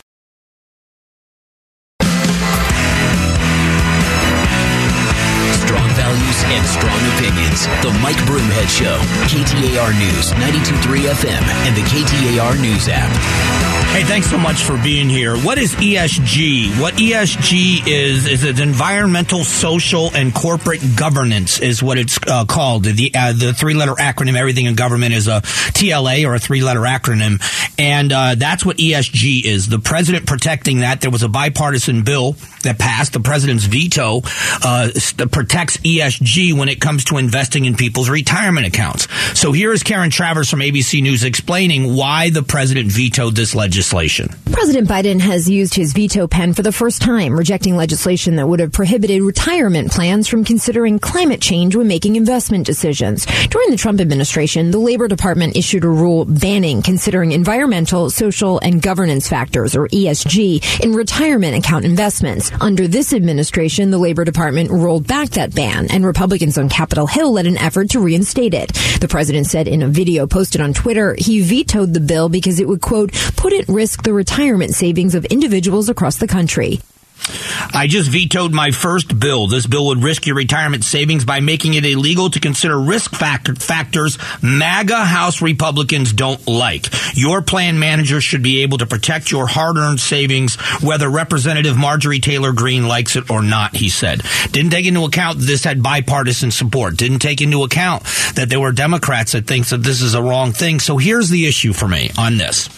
And 6.55 6.65
strong 6.67 7.01
opinions. 7.17 7.67
The 7.85 7.93
Mike 8.01 8.21
Broomhead 8.25 8.69
Show. 8.69 8.97
KTAR 9.29 9.93
News, 9.99 10.33
92.3 10.33 11.13
FM, 11.13 11.43
and 11.67 11.77
the 11.77 11.83
KTAR 11.83 12.61
News 12.61 12.89
app. 12.89 13.69
Hey, 13.89 14.05
thanks 14.05 14.31
so 14.31 14.37
much 14.37 14.63
for 14.63 14.77
being 14.83 15.09
here. 15.09 15.37
What 15.39 15.57
is 15.57 15.75
ESG? 15.75 16.79
What 16.79 16.95
ESG 16.95 17.89
is 17.89 18.27
is 18.27 18.45
it 18.45 18.61
environmental, 18.61 19.45
social, 19.45 20.15
and 20.15 20.33
corporate 20.33 20.83
governance 20.95 21.59
is 21.59 21.83
what 21.83 21.97
it's 21.97 22.19
uh, 22.29 22.45
called. 22.45 22.85
The 22.85 23.11
uh, 23.15 23.33
the 23.33 23.55
three 23.55 23.73
letter 23.73 23.95
acronym. 23.95 24.37
Everything 24.37 24.67
in 24.67 24.75
government 24.75 25.15
is 25.15 25.27
a 25.27 25.41
TLA 25.41 26.29
or 26.29 26.35
a 26.35 26.39
three 26.39 26.63
letter 26.63 26.83
acronym, 26.83 27.43
and 27.79 28.13
uh, 28.13 28.35
that's 28.37 28.65
what 28.65 28.77
ESG 28.77 29.45
is. 29.45 29.69
The 29.69 29.79
president 29.79 30.27
protecting 30.27 30.81
that. 30.81 31.01
There 31.01 31.11
was 31.11 31.23
a 31.23 31.29
bipartisan 31.29 32.05
bill 32.05 32.37
that 32.65 32.79
passed. 32.79 33.15
The 33.15 33.21
president's 33.21 33.65
veto 33.65 34.21
uh, 34.63 34.91
protects 35.33 35.79
ESG 35.79 36.38
when 36.39 36.69
it 36.69 36.81
comes 36.81 37.05
to 37.05 37.19
investing 37.19 37.65
in 37.65 37.75
people's 37.75 38.09
retirement 38.09 38.65
accounts. 38.65 39.09
So 39.39 39.51
here 39.51 39.73
is 39.73 39.83
Karen 39.83 40.11
Travers 40.11 40.49
from 40.49 40.61
ABC 40.61 41.03
News 41.03 41.25
explaining 41.25 41.97
why 41.97 42.31
the 42.31 42.45
president 42.45 42.93
vetoed 42.93 43.35
this 43.35 43.57
legislation. 43.57 44.29
President 44.53 44.89
Biden 44.89 45.21
has 45.21 45.51
used 45.51 45.75
his 45.75 45.93
veto 45.93 46.29
pen 46.29 46.55
for 46.55 46.63
the 46.63 46.71
first 46.71 47.03
time, 47.03 47.37
rejecting 47.37 47.77
legislation 47.77 48.37
that 48.37 48.47
would 48.47 48.61
have 48.61 48.71
prohibited 48.71 49.21
retirement 49.21 49.91
plans 49.91 50.29
from 50.29 50.45
considering 50.45 51.01
climate 51.01 51.41
change 51.41 51.75
when 51.75 51.89
making 51.89 52.15
investment 52.15 52.65
decisions. 52.65 53.27
During 53.49 53.71
the 53.71 53.77
Trump 53.77 54.01
administration, 54.01 54.71
the 54.71 54.79
Labor 54.79 55.09
Department 55.09 55.57
issued 55.57 55.85
a 55.85 55.89
rule 55.89 56.25
banning 56.25 56.83
considering 56.83 57.33
environmental, 57.33 58.11
social, 58.11 58.61
and 58.61 58.81
governance 58.81 59.29
factors, 59.29 59.75
or 59.75 59.89
ESG, 59.89 60.85
in 60.85 60.93
retirement 60.93 61.57
account 61.57 61.85
investments. 61.85 62.53
Under 62.61 62.87
this 62.87 63.13
administration, 63.13 63.91
the 63.91 63.99
Labor 63.99 64.25
Department 64.25 64.71
rolled 64.71 65.07
back 65.07 65.31
that 65.31 65.53
ban, 65.53 65.91
and 65.91 66.07
Republicans 66.07 66.28
on 66.59 66.69
Capitol 66.69 67.07
Hill 67.07 67.33
led 67.33 67.47
an 67.47 67.57
effort 67.57 67.91
to 67.91 68.01
reinstate 68.01 68.53
it. 68.53 68.73
The 69.01 69.09
president 69.09 69.47
said 69.47 69.67
in 69.67 69.83
a 69.83 69.89
video 69.89 70.27
posted 70.27 70.61
on 70.61 70.75
Twitter 70.75 71.15
he 71.19 71.41
vetoed 71.41 71.95
the 71.95 72.01
bill 72.01 72.29
because 72.29 72.61
it 72.61 72.69
would, 72.69 72.81
quote, 72.83 73.13
put 73.37 73.53
at 73.53 73.69
risk 73.69 74.03
the 74.03 74.13
retirement 74.13 74.75
savings 74.75 75.15
of 75.15 75.25
individuals 75.27 75.89
across 75.89 76.17
the 76.17 76.29
country. 76.29 76.81
I 77.75 77.87
just 77.89 78.11
vetoed 78.11 78.53
my 78.53 78.71
first 78.71 79.19
bill. 79.19 79.47
This 79.47 79.67
bill 79.67 79.87
would 79.87 80.03
risk 80.03 80.27
your 80.27 80.37
retirement 80.37 80.85
savings 80.85 81.25
by 81.25 81.41
making 81.41 81.75
it 81.75 81.85
illegal 81.85 82.31
to 82.31 82.41
consider 82.41 82.79
risk 82.81 83.15
factor 83.15 83.55
factors 83.55 84.19
MAGA 84.43 85.05
House 85.05 85.43
Republicans 85.43 86.13
don't 86.13 86.47
like. 86.47 86.87
Your 87.15 87.43
plan 87.43 87.79
manager 87.79 88.21
should 88.21 88.43
be 88.43 88.63
able 88.63 88.79
to 88.79 88.87
protect 88.87 89.31
your 89.31 89.47
hard-earned 89.47 90.01
savings 90.01 90.57
whether 90.83 91.09
Representative 91.09 91.77
Marjorie 91.77 92.21
Taylor 92.21 92.53
Greene 92.53 92.89
likes 92.89 93.17
it 93.17 93.31
or 93.31 93.43
not, 93.43 93.77
he 93.77 93.89
said. 93.89 94.23
Didn't 94.51 94.71
take 94.71 94.87
into 94.87 95.05
account 95.05 95.39
this 95.39 95.65
had 95.65 95.83
bipartisan 95.83 96.51
support. 96.51 96.97
Didn't 96.97 97.21
take 97.21 97.41
into 97.41 97.63
account 97.63 98.05
that 98.35 98.49
there 98.49 98.61
were 98.61 98.73
Democrats 98.73 99.33
that 99.33 99.47
think 99.47 99.67
that 99.69 99.83
this 99.83 100.03
is 100.03 100.15
a 100.15 100.23
wrong 100.23 100.53
thing. 100.53 100.81
So 100.81 100.97
here's 100.97 101.29
the 101.29 101.47
issue 101.47 101.73
for 101.73 101.89
me 101.89 102.11
on 102.17 102.39
this. 102.39 102.69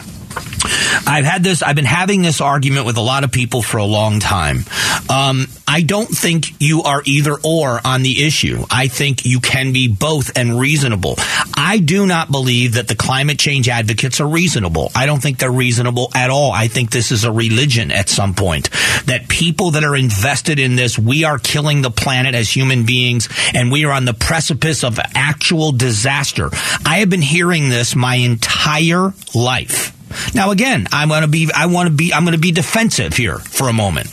I've 1.06 1.24
had 1.24 1.42
this, 1.42 1.62
I've 1.62 1.76
been 1.76 1.84
having 1.84 2.22
this 2.22 2.40
argument 2.40 2.86
with 2.86 2.96
a 2.96 3.02
lot 3.02 3.24
of 3.24 3.32
people 3.32 3.62
for 3.62 3.78
a 3.78 3.84
long 3.84 4.20
time. 4.20 4.64
Um, 5.08 5.46
I 5.66 5.82
don't 5.82 6.08
think 6.08 6.60
you 6.60 6.82
are 6.82 7.02
either 7.04 7.36
or 7.44 7.80
on 7.84 8.02
the 8.02 8.24
issue. 8.24 8.64
I 8.70 8.88
think 8.88 9.24
you 9.24 9.40
can 9.40 9.72
be 9.72 9.88
both 9.88 10.36
and 10.36 10.58
reasonable. 10.58 11.14
I 11.54 11.78
do 11.78 12.06
not 12.06 12.30
believe 12.30 12.74
that 12.74 12.88
the 12.88 12.94
climate 12.94 13.38
change 13.38 13.68
advocates 13.68 14.20
are 14.20 14.28
reasonable. 14.28 14.90
I 14.94 15.06
don't 15.06 15.22
think 15.22 15.38
they're 15.38 15.50
reasonable 15.50 16.10
at 16.14 16.30
all. 16.30 16.52
I 16.52 16.68
think 16.68 16.90
this 16.90 17.12
is 17.12 17.24
a 17.24 17.32
religion 17.32 17.92
at 17.92 18.08
some 18.08 18.34
point. 18.34 18.70
That 19.06 19.28
people 19.28 19.72
that 19.72 19.84
are 19.84 19.96
invested 19.96 20.58
in 20.58 20.76
this, 20.76 20.98
we 20.98 21.24
are 21.24 21.38
killing 21.38 21.82
the 21.82 21.90
planet 21.90 22.34
as 22.34 22.50
human 22.50 22.84
beings 22.84 23.28
and 23.54 23.70
we 23.70 23.84
are 23.84 23.92
on 23.92 24.04
the 24.04 24.14
precipice 24.14 24.84
of 24.84 24.98
actual 25.14 25.72
disaster. 25.72 26.50
I 26.84 26.98
have 26.98 27.10
been 27.10 27.22
hearing 27.22 27.68
this 27.68 27.94
my 27.94 28.16
entire 28.16 29.12
life. 29.34 29.89
Now, 30.34 30.50
again, 30.50 30.86
I'm 30.92 31.08
going 31.08 31.22
to 31.22 31.28
be, 31.28 31.50
I 31.54 31.66
want 31.66 31.88
to 31.88 31.94
be, 31.94 32.12
I'm 32.12 32.24
going 32.24 32.34
to 32.34 32.40
be 32.40 32.52
defensive 32.52 33.14
here 33.14 33.38
for 33.38 33.68
a 33.68 33.72
moment. 33.72 34.08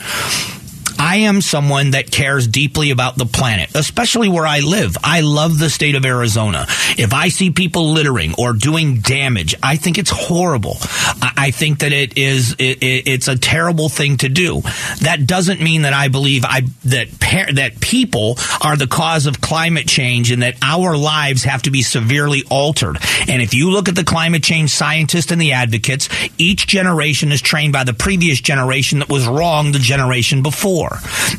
I 0.99 1.17
am 1.17 1.41
someone 1.41 1.91
that 1.91 2.11
cares 2.11 2.47
deeply 2.47 2.91
about 2.91 3.17
the 3.17 3.25
planet, 3.25 3.69
especially 3.75 4.29
where 4.29 4.45
I 4.45 4.59
live. 4.59 4.97
I 5.03 5.21
love 5.21 5.59
the 5.59 5.69
state 5.69 5.95
of 5.95 6.05
Arizona. 6.05 6.65
If 6.97 7.13
I 7.13 7.29
see 7.29 7.51
people 7.51 7.91
littering 7.91 8.33
or 8.37 8.53
doing 8.53 8.99
damage, 8.99 9.55
I 9.61 9.75
think 9.77 9.97
it's 9.97 10.11
horrible. 10.11 10.77
I 11.21 11.51
think 11.51 11.79
that 11.79 11.93
it 11.93 12.17
is 12.17 12.53
it, 12.59 12.79
it's 12.81 13.27
a 13.27 13.37
terrible 13.37 13.89
thing 13.89 14.17
to 14.17 14.29
do. 14.29 14.61
That 15.01 15.25
doesn't 15.25 15.61
mean 15.61 15.83
that 15.83 15.93
I 15.93 16.07
believe 16.07 16.45
I 16.45 16.61
that 16.85 17.19
par- 17.19 17.53
that 17.53 17.79
people 17.79 18.37
are 18.61 18.75
the 18.75 18.87
cause 18.87 19.25
of 19.25 19.41
climate 19.41 19.87
change 19.87 20.31
and 20.31 20.41
that 20.41 20.55
our 20.61 20.97
lives 20.97 21.43
have 21.43 21.61
to 21.63 21.71
be 21.71 21.81
severely 21.81 22.43
altered. 22.49 22.97
And 23.27 23.41
if 23.41 23.53
you 23.53 23.71
look 23.71 23.89
at 23.89 23.95
the 23.95 24.03
climate 24.03 24.43
change 24.43 24.71
scientists 24.71 25.31
and 25.31 25.41
the 25.41 25.53
advocates, 25.53 26.09
each 26.37 26.67
generation 26.67 27.31
is 27.31 27.41
trained 27.41 27.73
by 27.73 27.83
the 27.83 27.93
previous 27.93 28.41
generation 28.41 28.99
that 28.99 29.09
was 29.09 29.27
wrong 29.27 29.71
the 29.71 29.79
generation 29.79 30.41
before. 30.41 30.86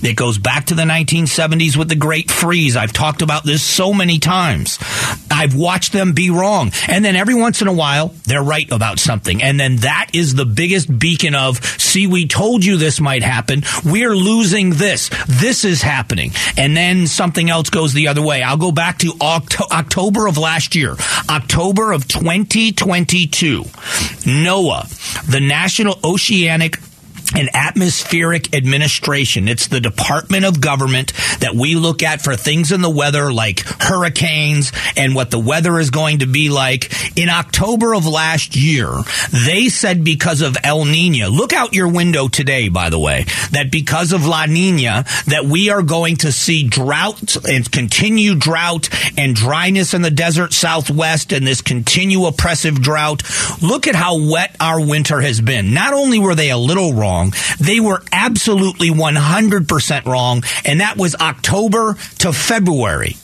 It 0.02 0.16
goes 0.16 0.38
back 0.38 0.66
to 0.66 0.74
the 0.74 0.82
1970s 0.82 1.76
with 1.76 1.88
the 1.88 1.96
Great 1.96 2.30
Freeze. 2.30 2.76
I've 2.76 2.92
talked 2.92 3.22
about 3.22 3.44
this 3.44 3.62
so 3.62 3.92
many 3.92 4.18
times. 4.18 4.78
I've 5.30 5.54
watched 5.54 5.92
them 5.92 6.12
be 6.12 6.30
wrong. 6.30 6.72
And 6.88 7.04
then 7.04 7.16
every 7.16 7.34
once 7.34 7.62
in 7.62 7.68
a 7.68 7.72
while, 7.72 8.14
they're 8.24 8.42
right 8.42 8.70
about 8.72 8.98
something. 8.98 9.42
And 9.42 9.58
then 9.58 9.76
that 9.76 10.10
is 10.12 10.34
the 10.34 10.44
biggest 10.44 10.98
beacon 10.98 11.34
of, 11.34 11.64
see, 11.80 12.06
we 12.06 12.26
told 12.26 12.64
you 12.64 12.76
this 12.76 13.00
might 13.00 13.22
happen. 13.22 13.62
We're 13.84 14.14
losing 14.14 14.70
this. 14.70 15.10
This 15.26 15.64
is 15.64 15.82
happening. 15.82 16.32
And 16.56 16.76
then 16.76 17.06
something 17.06 17.48
else 17.48 17.70
goes 17.70 17.92
the 17.92 18.08
other 18.08 18.22
way. 18.22 18.42
I'll 18.42 18.56
go 18.56 18.72
back 18.72 18.98
to 18.98 19.12
October 19.20 20.26
of 20.26 20.38
last 20.38 20.74
year, 20.74 20.96
October 21.28 21.92
of 21.92 22.08
2022. 22.08 23.62
NOAA, 23.62 25.26
the 25.30 25.40
National 25.40 25.98
Oceanic 26.04 26.78
an 27.36 27.48
atmospheric 27.52 28.54
administration. 28.54 29.48
It's 29.48 29.68
the 29.68 29.80
department 29.80 30.44
of 30.44 30.60
government 30.60 31.12
that 31.40 31.54
we 31.54 31.74
look 31.74 32.02
at 32.02 32.22
for 32.22 32.36
things 32.36 32.72
in 32.72 32.80
the 32.80 32.90
weather 32.90 33.32
like 33.32 33.60
hurricanes 33.60 34.72
and 34.96 35.14
what 35.14 35.30
the 35.30 35.38
weather 35.38 35.78
is 35.78 35.90
going 35.90 36.20
to 36.20 36.26
be 36.26 36.48
like. 36.48 36.90
In 37.18 37.28
October 37.28 37.94
of 37.94 38.06
last 38.06 38.56
year, 38.56 38.90
they 39.46 39.68
said 39.68 40.04
because 40.04 40.40
of 40.40 40.56
El 40.64 40.84
Nino, 40.84 41.28
look 41.28 41.52
out 41.52 41.74
your 41.74 41.88
window 41.88 42.28
today, 42.28 42.68
by 42.68 42.88
the 42.88 42.98
way, 42.98 43.24
that 43.50 43.70
because 43.70 44.12
of 44.12 44.24
La 44.24 44.46
Nina, 44.46 45.04
that 45.26 45.44
we 45.44 45.68
are 45.68 45.82
going 45.82 46.16
to 46.16 46.32
see 46.32 46.66
drought 46.66 47.36
and 47.46 47.70
continued 47.70 48.40
drought 48.40 48.88
and 49.18 49.34
dryness 49.34 49.92
in 49.92 50.02
the 50.02 50.10
desert 50.10 50.54
southwest 50.54 51.32
and 51.32 51.46
this 51.46 51.60
continue 51.60 52.24
oppressive 52.24 52.80
drought. 52.80 53.22
Look 53.60 53.86
at 53.86 53.94
how 53.94 54.30
wet 54.30 54.56
our 54.60 54.80
winter 54.80 55.20
has 55.20 55.40
been. 55.40 55.74
Not 55.74 55.92
only 55.92 56.18
were 56.18 56.34
they 56.34 56.50
a 56.50 56.58
little 56.58 56.94
wrong, 56.94 57.17
wrong. 57.18 57.32
They 57.60 57.80
were 57.80 58.02
absolutely 58.12 58.90
100% 58.90 60.04
wrong, 60.06 60.42
and 60.64 60.80
that 60.80 60.96
was 60.96 61.14
October 61.16 61.94
to 62.18 62.32
February. 62.32 63.16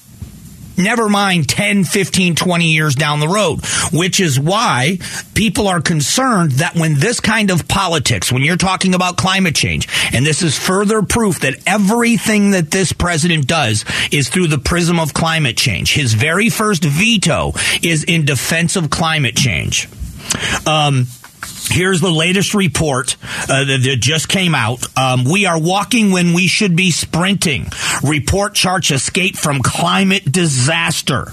Never 0.77 1.09
mind 1.09 1.49
10, 1.49 1.85
15, 1.85 2.35
20 2.35 2.65
years 2.65 2.97
down 2.97 3.21
the 3.21 3.29
road, 3.29 3.65
which 3.93 4.19
is 4.19 4.41
why 4.41 4.99
people 5.35 5.69
are 5.69 5.81
concerned 5.81 6.53
that 6.53 6.75
when 6.75 6.99
this 6.99 7.21
kind 7.21 7.53
of 7.53 7.69
politics, 7.69 8.33
when 8.33 8.43
you're 8.43 8.57
talking 8.57 8.93
about 8.93 9.17
climate 9.17 9.55
change, 9.55 9.87
and 10.13 10.27
this 10.27 10.43
is 10.43 10.59
further 10.59 11.03
proof 11.03 11.39
that 11.41 11.63
everything 11.65 12.51
that 12.51 12.73
this 12.73 12.93
president 12.93 13.47
does 13.47 13.85
is 14.11 14.29
through 14.29 14.49
the 14.49 14.59
prism 14.59 14.99
of 14.99 15.15
climate 15.15 15.57
change. 15.57 15.95
His 15.95 16.13
very 16.13 16.51
first 16.51 16.83
veto 16.83 17.53
is 17.81 18.03
in 18.03 18.25
defense 18.25 18.75
of 18.75 18.91
climate 18.91 19.37
change. 19.37 19.89
Um, 20.67 21.07
Here's 21.69 22.01
the 22.01 22.11
latest 22.11 22.55
report 22.55 23.17
uh, 23.49 23.65
that, 23.65 23.81
that 23.83 23.97
just 24.01 24.29
came 24.29 24.55
out. 24.55 24.87
Um, 24.97 25.25
we 25.25 25.47
are 25.47 25.59
walking 25.59 26.13
when 26.13 26.33
we 26.33 26.47
should 26.47 26.77
be 26.77 26.91
sprinting. 26.91 27.67
Report 28.03 28.55
charts 28.55 28.91
escape 28.91 29.37
from 29.37 29.63
climate 29.63 30.31
disaster. 30.31 31.33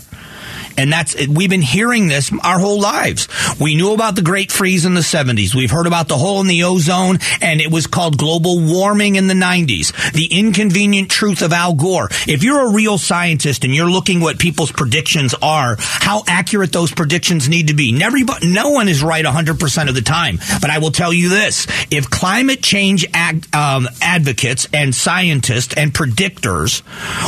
And 0.77 0.91
that's, 0.91 1.15
we've 1.27 1.49
been 1.49 1.61
hearing 1.61 2.07
this 2.07 2.31
our 2.43 2.59
whole 2.59 2.79
lives. 2.79 3.27
We 3.59 3.75
knew 3.75 3.93
about 3.93 4.15
the 4.15 4.21
Great 4.21 4.51
Freeze 4.51 4.85
in 4.85 4.93
the 4.93 5.01
70s. 5.01 5.55
We've 5.55 5.71
heard 5.71 5.87
about 5.87 6.07
the 6.07 6.17
hole 6.17 6.41
in 6.41 6.47
the 6.47 6.63
ozone, 6.63 7.19
and 7.41 7.61
it 7.61 7.71
was 7.71 7.87
called 7.87 8.17
global 8.17 8.59
warming 8.59 9.15
in 9.15 9.27
the 9.27 9.33
90s. 9.33 10.11
The 10.13 10.25
inconvenient 10.25 11.09
truth 11.09 11.41
of 11.41 11.53
Al 11.53 11.73
Gore. 11.73 12.09
If 12.27 12.43
you're 12.43 12.67
a 12.67 12.71
real 12.71 12.97
scientist 12.97 13.63
and 13.63 13.73
you're 13.73 13.89
looking 13.89 14.19
what 14.21 14.39
people's 14.39 14.71
predictions 14.71 15.33
are, 15.41 15.75
how 15.79 16.23
accurate 16.27 16.71
those 16.71 16.91
predictions 16.91 17.49
need 17.49 17.67
to 17.67 17.73
be. 17.73 17.91
Never, 17.91 18.17
no 18.43 18.69
one 18.69 18.87
is 18.87 19.03
right 19.03 19.23
100% 19.23 19.89
of 19.89 19.95
the 19.95 20.01
time. 20.01 20.39
But 20.61 20.69
I 20.69 20.79
will 20.79 20.91
tell 20.91 21.13
you 21.13 21.29
this. 21.29 21.67
If 21.89 22.09
climate 22.09 22.61
change 22.61 23.05
um, 23.53 23.87
advocates 24.01 24.67
and 24.73 24.93
scientists 24.93 25.73
and 25.75 25.93
predictors 25.93 26.83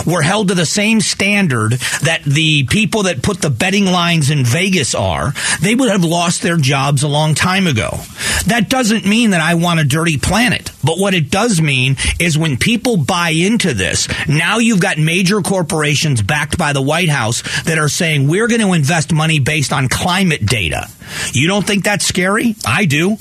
were 0.05 0.21
held 0.21 0.49
to 0.49 0.55
the 0.55 0.65
same 0.65 1.01
standard 1.01 1.73
that 2.03 2.23
the 2.25 2.65
people 2.65 3.03
that 3.03 3.21
put 3.21 3.32
the 3.41 3.49
betting 3.49 3.85
lines 3.85 4.29
in 4.29 4.43
Vegas 4.43 4.95
are, 4.95 5.33
they 5.61 5.75
would 5.75 5.89
have 5.89 6.03
lost 6.03 6.41
their 6.41 6.57
jobs 6.57 7.03
a 7.03 7.07
long 7.07 7.35
time 7.35 7.67
ago. 7.67 7.99
That 8.47 8.69
doesn't 8.69 9.05
mean 9.05 9.31
that 9.31 9.41
I 9.41 9.55
want 9.55 9.79
a 9.79 9.83
dirty 9.83 10.17
planet. 10.17 10.71
But 10.83 10.97
what 10.97 11.13
it 11.13 11.29
does 11.29 11.61
mean 11.61 11.95
is 12.19 12.37
when 12.37 12.57
people 12.57 12.97
buy 12.97 13.29
into 13.29 13.73
this, 13.73 14.07
now 14.27 14.57
you've 14.57 14.81
got 14.81 14.97
major 14.97 15.41
corporations 15.41 16.21
backed 16.21 16.57
by 16.57 16.73
the 16.73 16.81
White 16.81 17.09
House 17.09 17.41
that 17.63 17.77
are 17.77 17.89
saying 17.89 18.27
we're 18.27 18.47
going 18.47 18.61
to 18.61 18.73
invest 18.73 19.13
money 19.13 19.39
based 19.39 19.71
on 19.71 19.87
climate 19.87 20.45
data. 20.45 20.89
You 21.31 21.47
don't 21.47 21.65
think 21.65 21.83
that's 21.83 22.05
scary? 22.05 22.55
I 22.65 22.85
do. 22.85 23.17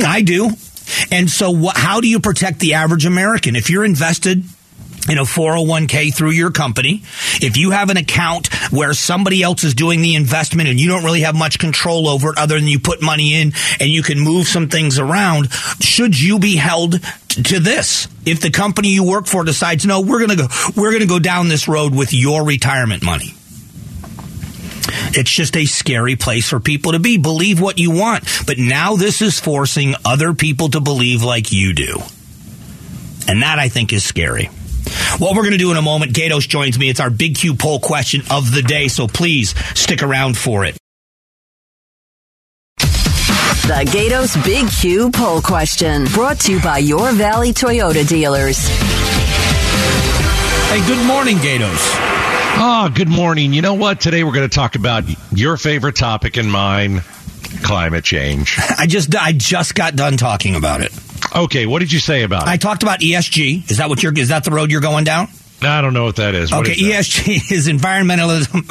I 0.00 0.22
do. 0.22 0.50
And 1.10 1.30
so, 1.30 1.54
wh- 1.54 1.76
how 1.76 2.00
do 2.00 2.08
you 2.08 2.20
protect 2.20 2.60
the 2.60 2.74
average 2.74 3.06
American? 3.06 3.56
If 3.56 3.70
you're 3.70 3.84
invested 3.84 4.44
in 5.08 5.18
a 5.18 5.22
401k 5.22 6.14
through 6.14 6.30
your 6.30 6.50
company. 6.50 7.02
If 7.40 7.56
you 7.56 7.70
have 7.70 7.90
an 7.90 7.96
account 7.96 8.52
where 8.72 8.94
somebody 8.94 9.42
else 9.42 9.64
is 9.64 9.74
doing 9.74 10.00
the 10.00 10.14
investment 10.14 10.68
and 10.68 10.80
you 10.80 10.88
don't 10.88 11.04
really 11.04 11.20
have 11.20 11.34
much 11.34 11.58
control 11.58 12.08
over 12.08 12.30
it 12.30 12.38
other 12.38 12.58
than 12.58 12.68
you 12.68 12.78
put 12.78 13.02
money 13.02 13.34
in 13.34 13.52
and 13.80 13.90
you 13.90 14.02
can 14.02 14.18
move 14.18 14.46
some 14.46 14.68
things 14.68 14.98
around, 14.98 15.52
should 15.80 16.18
you 16.18 16.38
be 16.38 16.56
held 16.56 17.00
to 17.28 17.60
this? 17.60 18.08
If 18.24 18.40
the 18.40 18.50
company 18.50 18.88
you 18.88 19.04
work 19.04 19.26
for 19.26 19.44
decides, 19.44 19.84
no, 19.84 20.00
we're 20.00 20.26
going 20.26 20.36
to 20.36 20.36
go, 20.36 20.48
we're 20.76 20.90
going 20.90 21.02
to 21.02 21.08
go 21.08 21.18
down 21.18 21.48
this 21.48 21.68
road 21.68 21.94
with 21.94 22.12
your 22.12 22.44
retirement 22.44 23.02
money. 23.02 23.34
It's 25.16 25.30
just 25.30 25.56
a 25.56 25.64
scary 25.64 26.16
place 26.16 26.48
for 26.48 26.60
people 26.60 26.92
to 26.92 26.98
be. 26.98 27.18
Believe 27.18 27.60
what 27.60 27.78
you 27.78 27.90
want. 27.90 28.24
But 28.46 28.58
now 28.58 28.96
this 28.96 29.22
is 29.22 29.38
forcing 29.38 29.94
other 30.04 30.34
people 30.34 30.68
to 30.70 30.80
believe 30.80 31.22
like 31.22 31.52
you 31.52 31.72
do. 31.72 32.00
And 33.26 33.42
that 33.42 33.58
I 33.58 33.68
think 33.68 33.92
is 33.92 34.04
scary. 34.04 34.50
What 35.18 35.34
we're 35.36 35.42
going 35.42 35.52
to 35.52 35.58
do 35.58 35.70
in 35.70 35.76
a 35.76 35.82
moment, 35.82 36.12
Gatos 36.14 36.46
joins 36.46 36.78
me. 36.78 36.88
It's 36.88 37.00
our 37.00 37.10
Big 37.10 37.36
Q 37.36 37.54
poll 37.54 37.78
question 37.80 38.22
of 38.30 38.52
the 38.52 38.62
day, 38.62 38.88
so 38.88 39.06
please 39.06 39.54
stick 39.78 40.02
around 40.02 40.36
for 40.36 40.64
it. 40.64 40.76
The 42.78 43.88
Gatos 43.90 44.36
Big 44.44 44.68
Q 44.68 45.10
poll 45.10 45.40
question 45.40 46.04
brought 46.06 46.40
to 46.40 46.52
you 46.52 46.60
by 46.60 46.78
your 46.78 47.12
Valley 47.12 47.52
Toyota 47.52 48.06
dealers. 48.06 48.58
Hey, 50.68 50.86
good 50.86 51.06
morning, 51.06 51.38
Gatos. 51.38 51.80
Oh, 52.56 52.90
good 52.94 53.08
morning. 53.08 53.52
You 53.52 53.62
know 53.62 53.74
what? 53.74 54.00
Today 54.00 54.22
we're 54.22 54.32
going 54.32 54.48
to 54.48 54.54
talk 54.54 54.74
about 54.74 55.04
your 55.32 55.56
favorite 55.56 55.96
topic 55.96 56.36
and 56.36 56.50
mine, 56.50 57.00
climate 57.62 58.04
change. 58.04 58.58
I 58.78 58.86
just 58.86 59.14
I 59.16 59.32
just 59.32 59.74
got 59.74 59.96
done 59.96 60.16
talking 60.16 60.56
about 60.56 60.80
it. 60.80 60.92
Okay, 61.34 61.66
what 61.66 61.80
did 61.80 61.92
you 61.92 61.98
say 61.98 62.22
about 62.22 62.42
it? 62.42 62.48
I 62.48 62.56
talked 62.56 62.82
about 62.82 63.00
ESG. 63.00 63.70
Is 63.70 63.78
that 63.78 63.88
what 63.88 64.02
you're 64.02 64.16
is 64.16 64.28
that 64.28 64.44
the 64.44 64.50
road 64.50 64.70
you're 64.70 64.80
going 64.80 65.04
down? 65.04 65.28
I 65.62 65.80
don't 65.80 65.94
know 65.94 66.04
what 66.04 66.16
that 66.16 66.34
is. 66.34 66.52
What 66.52 66.68
okay, 66.68 66.72
is 66.72 67.08
ESG 67.08 67.28
is 67.52 67.68
environmentalism. 67.68 68.68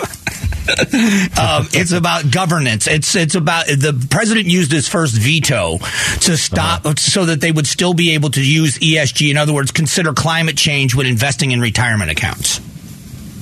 um, 0.64 1.68
it's 1.74 1.92
about 1.92 2.32
governance. 2.32 2.88
It's 2.88 3.16
it's 3.16 3.36
about 3.36 3.66
the 3.66 4.08
president 4.10 4.46
used 4.46 4.72
his 4.72 4.88
first 4.88 5.16
veto 5.16 5.78
to 6.22 6.38
stop 6.38 6.86
uh-huh. 6.86 6.96
so 6.98 7.26
that 7.26 7.42
they 7.42 7.52
would 7.52 7.68
still 7.68 7.94
be 7.94 8.12
able 8.12 8.30
to 8.32 8.42
use 8.42 8.80
ESG. 8.80 9.30
In 9.30 9.38
other 9.38 9.54
words, 9.54 9.72
consider 9.72 10.14
climate 10.14 10.56
change 10.56 10.96
when 10.96 11.06
investing 11.06 11.52
in 11.52 11.60
retirement 11.60 12.12
accounts. 12.12 12.62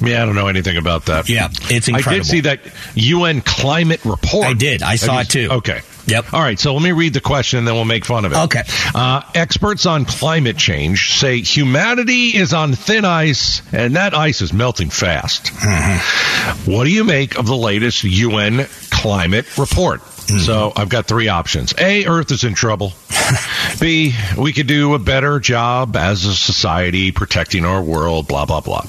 Yeah, 0.02 0.24
I 0.24 0.26
don't 0.26 0.34
know 0.34 0.48
anything 0.48 0.78
about 0.78 1.06
that. 1.06 1.30
Yeah, 1.30 1.50
it's 1.70 1.88
incredible. 1.88 2.14
I 2.14 2.18
did 2.18 2.26
see 2.26 2.40
that 2.42 2.60
UN 2.96 3.42
climate 3.42 4.04
report. 4.04 4.48
I 4.48 4.54
did. 4.54 4.82
I 4.82 4.96
saw 4.96 5.16
you, 5.16 5.20
it 5.22 5.30
too. 5.30 5.50
Okay. 5.52 5.82
Yep. 6.08 6.34
All 6.34 6.42
right, 6.42 6.60
so 6.60 6.74
let 6.74 6.84
me 6.84 6.92
read 6.92 7.14
the 7.14 7.22
question 7.22 7.60
and 7.60 7.68
then 7.68 7.76
we'll 7.76 7.86
make 7.86 8.06
fun 8.06 8.26
of 8.26 8.32
it. 8.34 8.38
Okay. 8.38 8.64
Uh, 8.94 9.22
experts 9.36 9.86
on 9.86 10.06
climate 10.06 10.58
change 10.58 11.14
say 11.14 11.42
humanity 11.42 12.36
is 12.36 12.54
on 12.54 12.74
thin 12.74 13.06
ice 13.06 13.62
and 13.72 13.96
that 13.96 14.14
ice 14.14 14.42
is 14.42 14.54
melting 14.54 14.90
fast. 14.90 15.46
Mm-hmm. 15.46 16.72
What 16.72 16.86
do 16.86 16.92
you 16.92 17.04
make 17.04 17.38
of 17.38 17.46
the 17.46 17.56
latest 17.56 18.04
UN 18.04 18.66
climate 18.90 19.58
report? 19.58 20.02
Mm-hmm. 20.02 20.40
So 20.40 20.72
I've 20.76 20.90
got 20.90 21.08
three 21.08 21.28
options. 21.28 21.74
A, 21.78 22.06
Earth 22.06 22.32
is 22.32 22.44
in 22.44 22.54
trouble. 22.54 22.94
B, 23.80 24.14
we 24.38 24.54
could 24.54 24.68
do 24.68 24.94
a 24.94 25.00
better 25.00 25.40
job 25.40 25.96
as 25.96 26.26
a 26.26 26.36
society 26.36 27.12
protecting 27.12 27.66
our 27.66 27.82
world, 27.82 28.28
blah, 28.28 28.46
blah, 28.46 28.62
blah. 28.62 28.86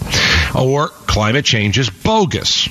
Or 0.54 0.88
climate 0.88 1.44
change 1.44 1.78
is 1.78 1.90
bogus. 1.90 2.68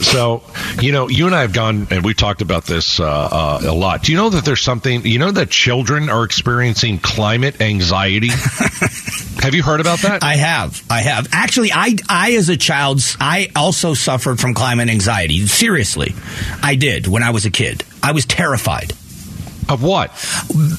So, 0.00 0.42
you 0.80 0.92
know, 0.92 1.08
you 1.08 1.26
and 1.26 1.34
I 1.34 1.42
have 1.42 1.52
gone 1.52 1.86
and 1.90 2.04
we 2.04 2.14
talked 2.14 2.42
about 2.42 2.64
this 2.64 3.00
uh, 3.00 3.04
uh, 3.04 3.60
a 3.64 3.74
lot. 3.74 4.02
Do 4.04 4.12
you 4.12 4.18
know 4.18 4.30
that 4.30 4.44
there's 4.44 4.62
something, 4.62 5.04
you 5.04 5.18
know, 5.18 5.30
that 5.30 5.50
children 5.50 6.08
are 6.08 6.24
experiencing 6.24 6.98
climate 6.98 7.60
anxiety? 7.60 8.28
have 9.40 9.54
you 9.54 9.62
heard 9.62 9.80
about 9.80 10.00
that? 10.00 10.24
I 10.24 10.36
have. 10.36 10.82
I 10.90 11.02
have. 11.02 11.28
Actually, 11.32 11.72
I, 11.72 11.96
I, 12.08 12.32
as 12.32 12.48
a 12.48 12.56
child, 12.56 13.02
I 13.20 13.48
also 13.54 13.94
suffered 13.94 14.40
from 14.40 14.54
climate 14.54 14.88
anxiety. 14.88 15.46
Seriously. 15.46 16.14
I 16.62 16.76
did 16.76 17.06
when 17.06 17.22
I 17.22 17.30
was 17.30 17.44
a 17.44 17.50
kid. 17.50 17.84
I 18.02 18.12
was 18.12 18.24
terrified. 18.24 18.92
Of 19.70 19.84
what? 19.84 20.10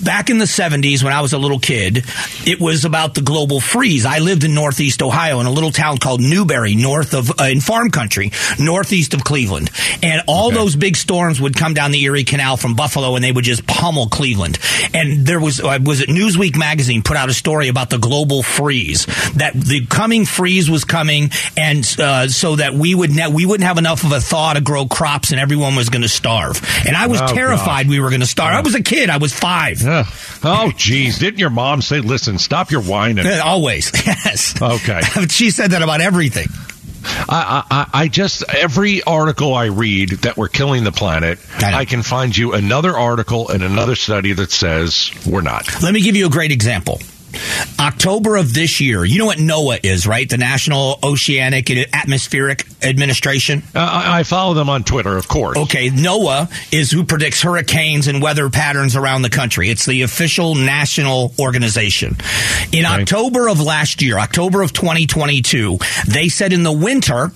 Back 0.03 0.29
in 0.29 0.37
the 0.37 0.45
70s, 0.45 1.01
when 1.01 1.13
I 1.13 1.21
was 1.21 1.31
a 1.31 1.37
little 1.37 1.59
kid, 1.59 2.03
it 2.45 2.59
was 2.59 2.83
about 2.83 3.13
the 3.13 3.21
global 3.21 3.61
freeze. 3.61 4.05
I 4.05 4.19
lived 4.19 4.43
in 4.43 4.53
Northeast 4.53 5.01
Ohio 5.01 5.39
in 5.39 5.45
a 5.45 5.51
little 5.51 5.71
town 5.71 5.97
called 5.97 6.19
Newbury, 6.19 6.75
north 6.75 7.13
of, 7.13 7.31
uh, 7.39 7.45
in 7.45 7.61
farm 7.61 7.89
country, 7.89 8.31
northeast 8.59 9.13
of 9.13 9.23
Cleveland. 9.23 9.71
And 10.03 10.21
all 10.27 10.47
okay. 10.47 10.57
those 10.57 10.75
big 10.75 10.97
storms 10.97 11.39
would 11.39 11.55
come 11.55 11.73
down 11.73 11.91
the 11.91 12.03
Erie 12.03 12.25
Canal 12.25 12.57
from 12.57 12.75
Buffalo 12.75 13.15
and 13.15 13.23
they 13.23 13.31
would 13.31 13.45
just 13.45 13.65
pummel 13.65 14.09
Cleveland. 14.09 14.59
And 14.93 15.25
there 15.25 15.39
was, 15.39 15.61
uh, 15.61 15.79
was 15.81 16.01
it 16.01 16.09
Newsweek 16.09 16.57
magazine 16.57 17.01
put 17.01 17.15
out 17.15 17.29
a 17.29 17.33
story 17.33 17.69
about 17.69 17.89
the 17.89 17.97
global 17.97 18.43
freeze, 18.43 19.05
that 19.35 19.53
the 19.53 19.85
coming 19.85 20.25
freeze 20.25 20.69
was 20.69 20.83
coming 20.83 21.31
and, 21.55 21.85
uh, 21.97 22.27
so 22.27 22.57
that 22.57 22.73
we 22.73 22.93
would, 22.93 23.11
ne- 23.11 23.31
we 23.31 23.45
wouldn't 23.45 23.67
have 23.67 23.77
enough 23.77 24.03
of 24.03 24.11
a 24.11 24.19
thaw 24.19 24.51
to 24.51 24.59
grow 24.59 24.85
crops 24.85 25.31
and 25.31 25.39
everyone 25.39 25.75
was 25.75 25.87
going 25.87 26.01
to 26.01 26.09
starve. 26.09 26.61
And 26.85 26.97
I 26.97 27.07
was 27.07 27.21
oh, 27.21 27.27
terrified 27.27 27.87
we 27.87 28.01
were 28.01 28.09
going 28.09 28.19
to 28.19 28.27
starve. 28.27 28.53
I 28.53 28.59
was 28.59 28.75
a 28.75 28.80
kid. 28.83 29.09
I 29.09 29.17
was 29.17 29.33
five. 29.33 29.81
Yeah. 29.81 30.05
Oh, 30.43 30.71
geez. 30.75 31.19
Didn't 31.19 31.39
your 31.39 31.49
mom 31.49 31.81
say, 31.81 31.99
listen, 31.99 32.37
stop 32.37 32.71
your 32.71 32.81
whining? 32.81 33.25
Always. 33.27 33.91
Yes. 34.11 34.59
Okay. 34.61 35.01
she 35.29 35.51
said 35.51 35.71
that 35.71 35.81
about 35.81 36.01
everything. 36.01 36.47
I, 37.03 37.63
I, 37.69 38.01
I, 38.01 38.07
just 38.07 38.43
every 38.53 39.03
article 39.03 39.53
I 39.53 39.65
read 39.65 40.09
that 40.09 40.37
we're 40.37 40.47
killing 40.47 40.83
the 40.83 40.91
planet, 40.91 41.39
I, 41.59 41.79
I, 41.79 41.85
can 41.85 42.03
find 42.03 42.35
you 42.35 42.53
another 42.53 42.95
article 42.95 43.49
and 43.49 43.63
another 43.63 43.95
study 43.95 44.33
that 44.33 44.51
says 44.51 45.11
we're 45.25 45.41
not. 45.41 45.81
Let 45.81 45.93
me 45.93 46.01
give 46.01 46.15
you 46.15 46.27
a 46.27 46.29
great 46.29 46.51
example. 46.51 46.99
October 47.79 48.35
of 48.35 48.53
this 48.53 48.79
year, 48.79 49.03
you 49.03 49.19
know 49.19 49.25
what 49.25 49.37
NOAA 49.37 49.83
is, 49.83 50.07
right? 50.07 50.29
The 50.29 50.37
National 50.37 50.99
Oceanic 51.03 51.69
and 51.69 51.85
Atmospheric 51.93 52.65
Administration. 52.83 53.63
Uh, 53.75 54.03
I 54.05 54.23
follow 54.23 54.53
them 54.53 54.69
on 54.69 54.83
Twitter, 54.83 55.17
of 55.17 55.27
course. 55.27 55.57
Okay, 55.57 55.89
NOAA 55.89 56.51
is 56.73 56.91
who 56.91 57.03
predicts 57.03 57.41
hurricanes 57.41 58.07
and 58.07 58.21
weather 58.21 58.49
patterns 58.49 58.95
around 58.95 59.21
the 59.23 59.29
country. 59.29 59.69
It's 59.69 59.85
the 59.85 60.03
official 60.03 60.55
national 60.55 61.33
organization. 61.39 62.17
In. 62.71 62.85
October 62.91 63.47
of 63.47 63.59
last 63.59 64.01
year, 64.01 64.19
October 64.19 64.61
of 64.61 64.73
2022, 64.73 65.77
they 66.07 66.29
said 66.29 66.53
in 66.53 66.63
the 66.63 66.71
winter, 66.71 67.31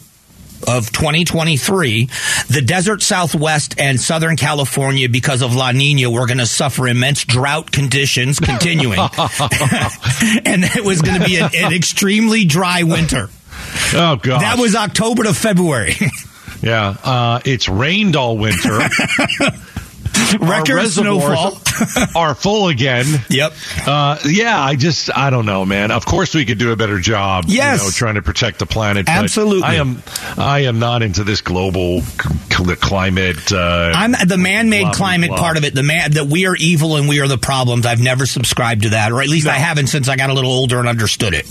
of 0.67 0.91
2023, 0.91 2.09
the 2.49 2.61
desert 2.61 3.01
southwest 3.01 3.79
and 3.79 3.99
southern 3.99 4.35
California, 4.35 5.09
because 5.09 5.41
of 5.41 5.55
La 5.55 5.71
Nina, 5.71 6.09
were 6.09 6.27
going 6.27 6.39
to 6.39 6.45
suffer 6.45 6.87
immense 6.87 7.23
drought 7.23 7.71
conditions 7.71 8.39
continuing. 8.39 8.99
and 10.45 10.63
it 10.63 10.83
was 10.83 11.01
going 11.01 11.19
to 11.19 11.25
be 11.25 11.37
an, 11.37 11.49
an 11.55 11.73
extremely 11.73 12.45
dry 12.45 12.83
winter. 12.83 13.29
Oh 13.93 14.17
god, 14.21 14.41
That 14.41 14.57
was 14.57 14.75
October 14.75 15.23
to 15.23 15.33
February. 15.33 15.95
yeah. 16.61 16.95
Uh, 17.03 17.39
it's 17.45 17.69
rained 17.69 18.15
all 18.15 18.37
winter. 18.37 18.79
Record 20.39 20.79
Our 20.79 20.85
snowfall. 20.85 21.51
reservoirs 21.59 22.11
are 22.15 22.35
full 22.35 22.67
again. 22.69 23.05
Yep. 23.29 23.53
Uh, 23.85 24.17
yeah, 24.25 24.59
I 24.61 24.75
just 24.75 25.15
I 25.15 25.29
don't 25.29 25.45
know, 25.45 25.65
man. 25.65 25.91
Of 25.91 26.05
course, 26.05 26.33
we 26.33 26.45
could 26.45 26.57
do 26.57 26.71
a 26.71 26.75
better 26.75 26.99
job. 26.99 27.45
Yes. 27.47 27.79
you 27.81 27.85
know, 27.87 27.91
trying 27.91 28.15
to 28.15 28.21
protect 28.21 28.59
the 28.59 28.65
planet. 28.65 29.07
Absolutely. 29.09 29.63
I 29.63 29.75
am. 29.75 30.01
I 30.37 30.59
am 30.59 30.79
not 30.79 31.01
into 31.01 31.23
this 31.23 31.41
global 31.41 32.01
c- 32.01 32.75
climate. 32.75 33.51
Uh, 33.51 33.91
I'm 33.95 34.11
the 34.11 34.37
man-made 34.37 34.83
Blah, 34.83 34.93
climate 34.93 35.29
blah. 35.29 35.37
part 35.37 35.57
of 35.57 35.63
it. 35.65 35.73
The 35.75 35.83
man 35.83 36.11
that 36.11 36.27
we 36.27 36.45
are 36.47 36.55
evil 36.55 36.95
and 36.97 37.07
we 37.09 37.19
are 37.19 37.27
the 37.27 37.37
problems. 37.37 37.85
I've 37.85 38.01
never 38.01 38.25
subscribed 38.25 38.83
to 38.83 38.89
that, 38.89 39.11
or 39.11 39.21
at 39.21 39.27
least 39.27 39.47
I 39.47 39.55
haven't 39.57 39.87
since 39.87 40.07
I 40.07 40.15
got 40.15 40.29
a 40.29 40.33
little 40.33 40.51
older 40.51 40.79
and 40.79 40.87
understood 40.87 41.33
it. 41.33 41.45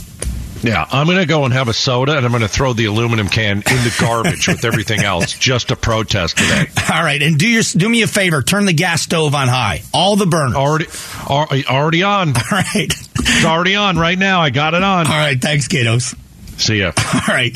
Yeah, 0.64 0.87
I'm 0.90 1.07
going 1.07 1.18
to 1.18 1.27
go 1.27 1.44
and 1.44 1.53
have 1.53 1.68
a 1.68 1.72
soda, 1.74 2.16
and 2.16 2.24
I'm 2.24 2.33
going 2.33 2.42
to 2.42 2.48
throw 2.48 2.72
the 2.72 2.87
aluminum 2.87 3.29
can 3.29 3.59
in 3.59 3.62
the 3.62 3.96
garbage 4.00 4.48
with 4.48 4.64
everything 4.64 5.00
else 5.00 5.33
just 5.38 5.68
to 5.68 5.77
protest 5.77 6.38
today. 6.38 6.66
All 6.92 7.03
right, 7.03 7.22
and 7.22 7.38
do 7.38 7.46
your 7.46 7.62
do 7.62 7.88
me 7.88 8.03
a 8.03 8.07
favor. 8.07 8.42
Turn 8.42 8.64
the 8.64 8.72
gas 8.72 9.03
stove 9.03 9.35
on 9.35 9.48
high. 9.48 9.83
All 9.92 10.16
the 10.16 10.27
burners. 10.27 10.57
Already, 10.57 10.87
al- 11.29 11.48
already 11.68 12.03
on. 12.03 12.29
All 12.37 12.42
right. 12.50 12.92
It's 13.16 13.44
already 13.44 13.77
on 13.77 13.98
right 13.98 14.18
now. 14.18 14.40
I 14.40 14.50
got 14.50 14.74
it 14.74 14.83
on. 14.83 15.07
All 15.07 15.12
right. 15.12 15.40
Thanks, 15.40 15.68
Gatos. 15.68 16.14
See 16.56 16.80
ya. 16.80 16.92
All 17.14 17.20
right. 17.34 17.52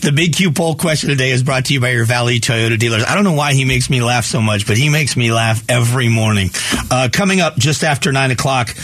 The 0.00 0.12
big 0.14 0.34
Q 0.34 0.52
poll 0.52 0.74
question 0.74 1.10
today 1.10 1.30
is 1.30 1.42
brought 1.42 1.66
to 1.66 1.74
you 1.74 1.80
by 1.80 1.90
your 1.90 2.04
Valley 2.04 2.40
Toyota 2.40 2.78
dealers. 2.78 3.04
I 3.04 3.14
don't 3.14 3.24
know 3.24 3.32
why 3.32 3.52
he 3.54 3.64
makes 3.64 3.88
me 3.90 4.00
laugh 4.00 4.24
so 4.24 4.40
much, 4.40 4.66
but 4.66 4.76
he 4.76 4.88
makes 4.88 5.16
me 5.16 5.32
laugh 5.32 5.62
every 5.68 6.08
morning. 6.08 6.50
Uh, 6.90 7.08
coming 7.12 7.40
up 7.40 7.56
just 7.56 7.84
after 7.84 8.12
nine 8.12 8.30
o'clock, 8.30 8.74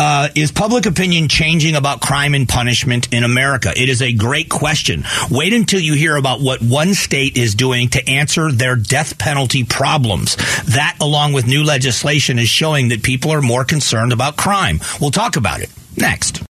uh, 0.00 0.28
is 0.34 0.52
public 0.52 0.86
opinion 0.86 1.28
changing 1.28 1.76
about 1.76 2.00
crime 2.00 2.34
and 2.34 2.48
punishment 2.48 3.12
in 3.12 3.24
America? 3.24 3.72
It 3.74 3.88
is 3.88 4.02
a 4.02 4.12
great 4.12 4.48
question. 4.48 5.04
Wait 5.30 5.52
until 5.52 5.80
you 5.80 5.94
hear 5.94 6.16
about 6.16 6.40
what 6.40 6.60
one 6.60 6.94
state 6.94 7.36
is 7.36 7.54
doing 7.54 7.88
to 7.90 8.08
answer 8.08 8.50
their 8.50 8.76
death 8.76 9.18
penalty 9.18 9.64
problems. 9.64 10.36
That, 10.66 10.96
along 11.00 11.32
with 11.32 11.46
new 11.46 11.64
legislation, 11.64 12.38
is 12.38 12.48
showing 12.48 12.88
that 12.88 13.02
people 13.02 13.32
are 13.32 13.42
more 13.42 13.64
concerned 13.64 14.12
about 14.12 14.36
crime. 14.36 14.80
We'll 15.00 15.10
talk 15.10 15.36
about 15.36 15.60
it 15.60 15.70
next. 15.96 16.42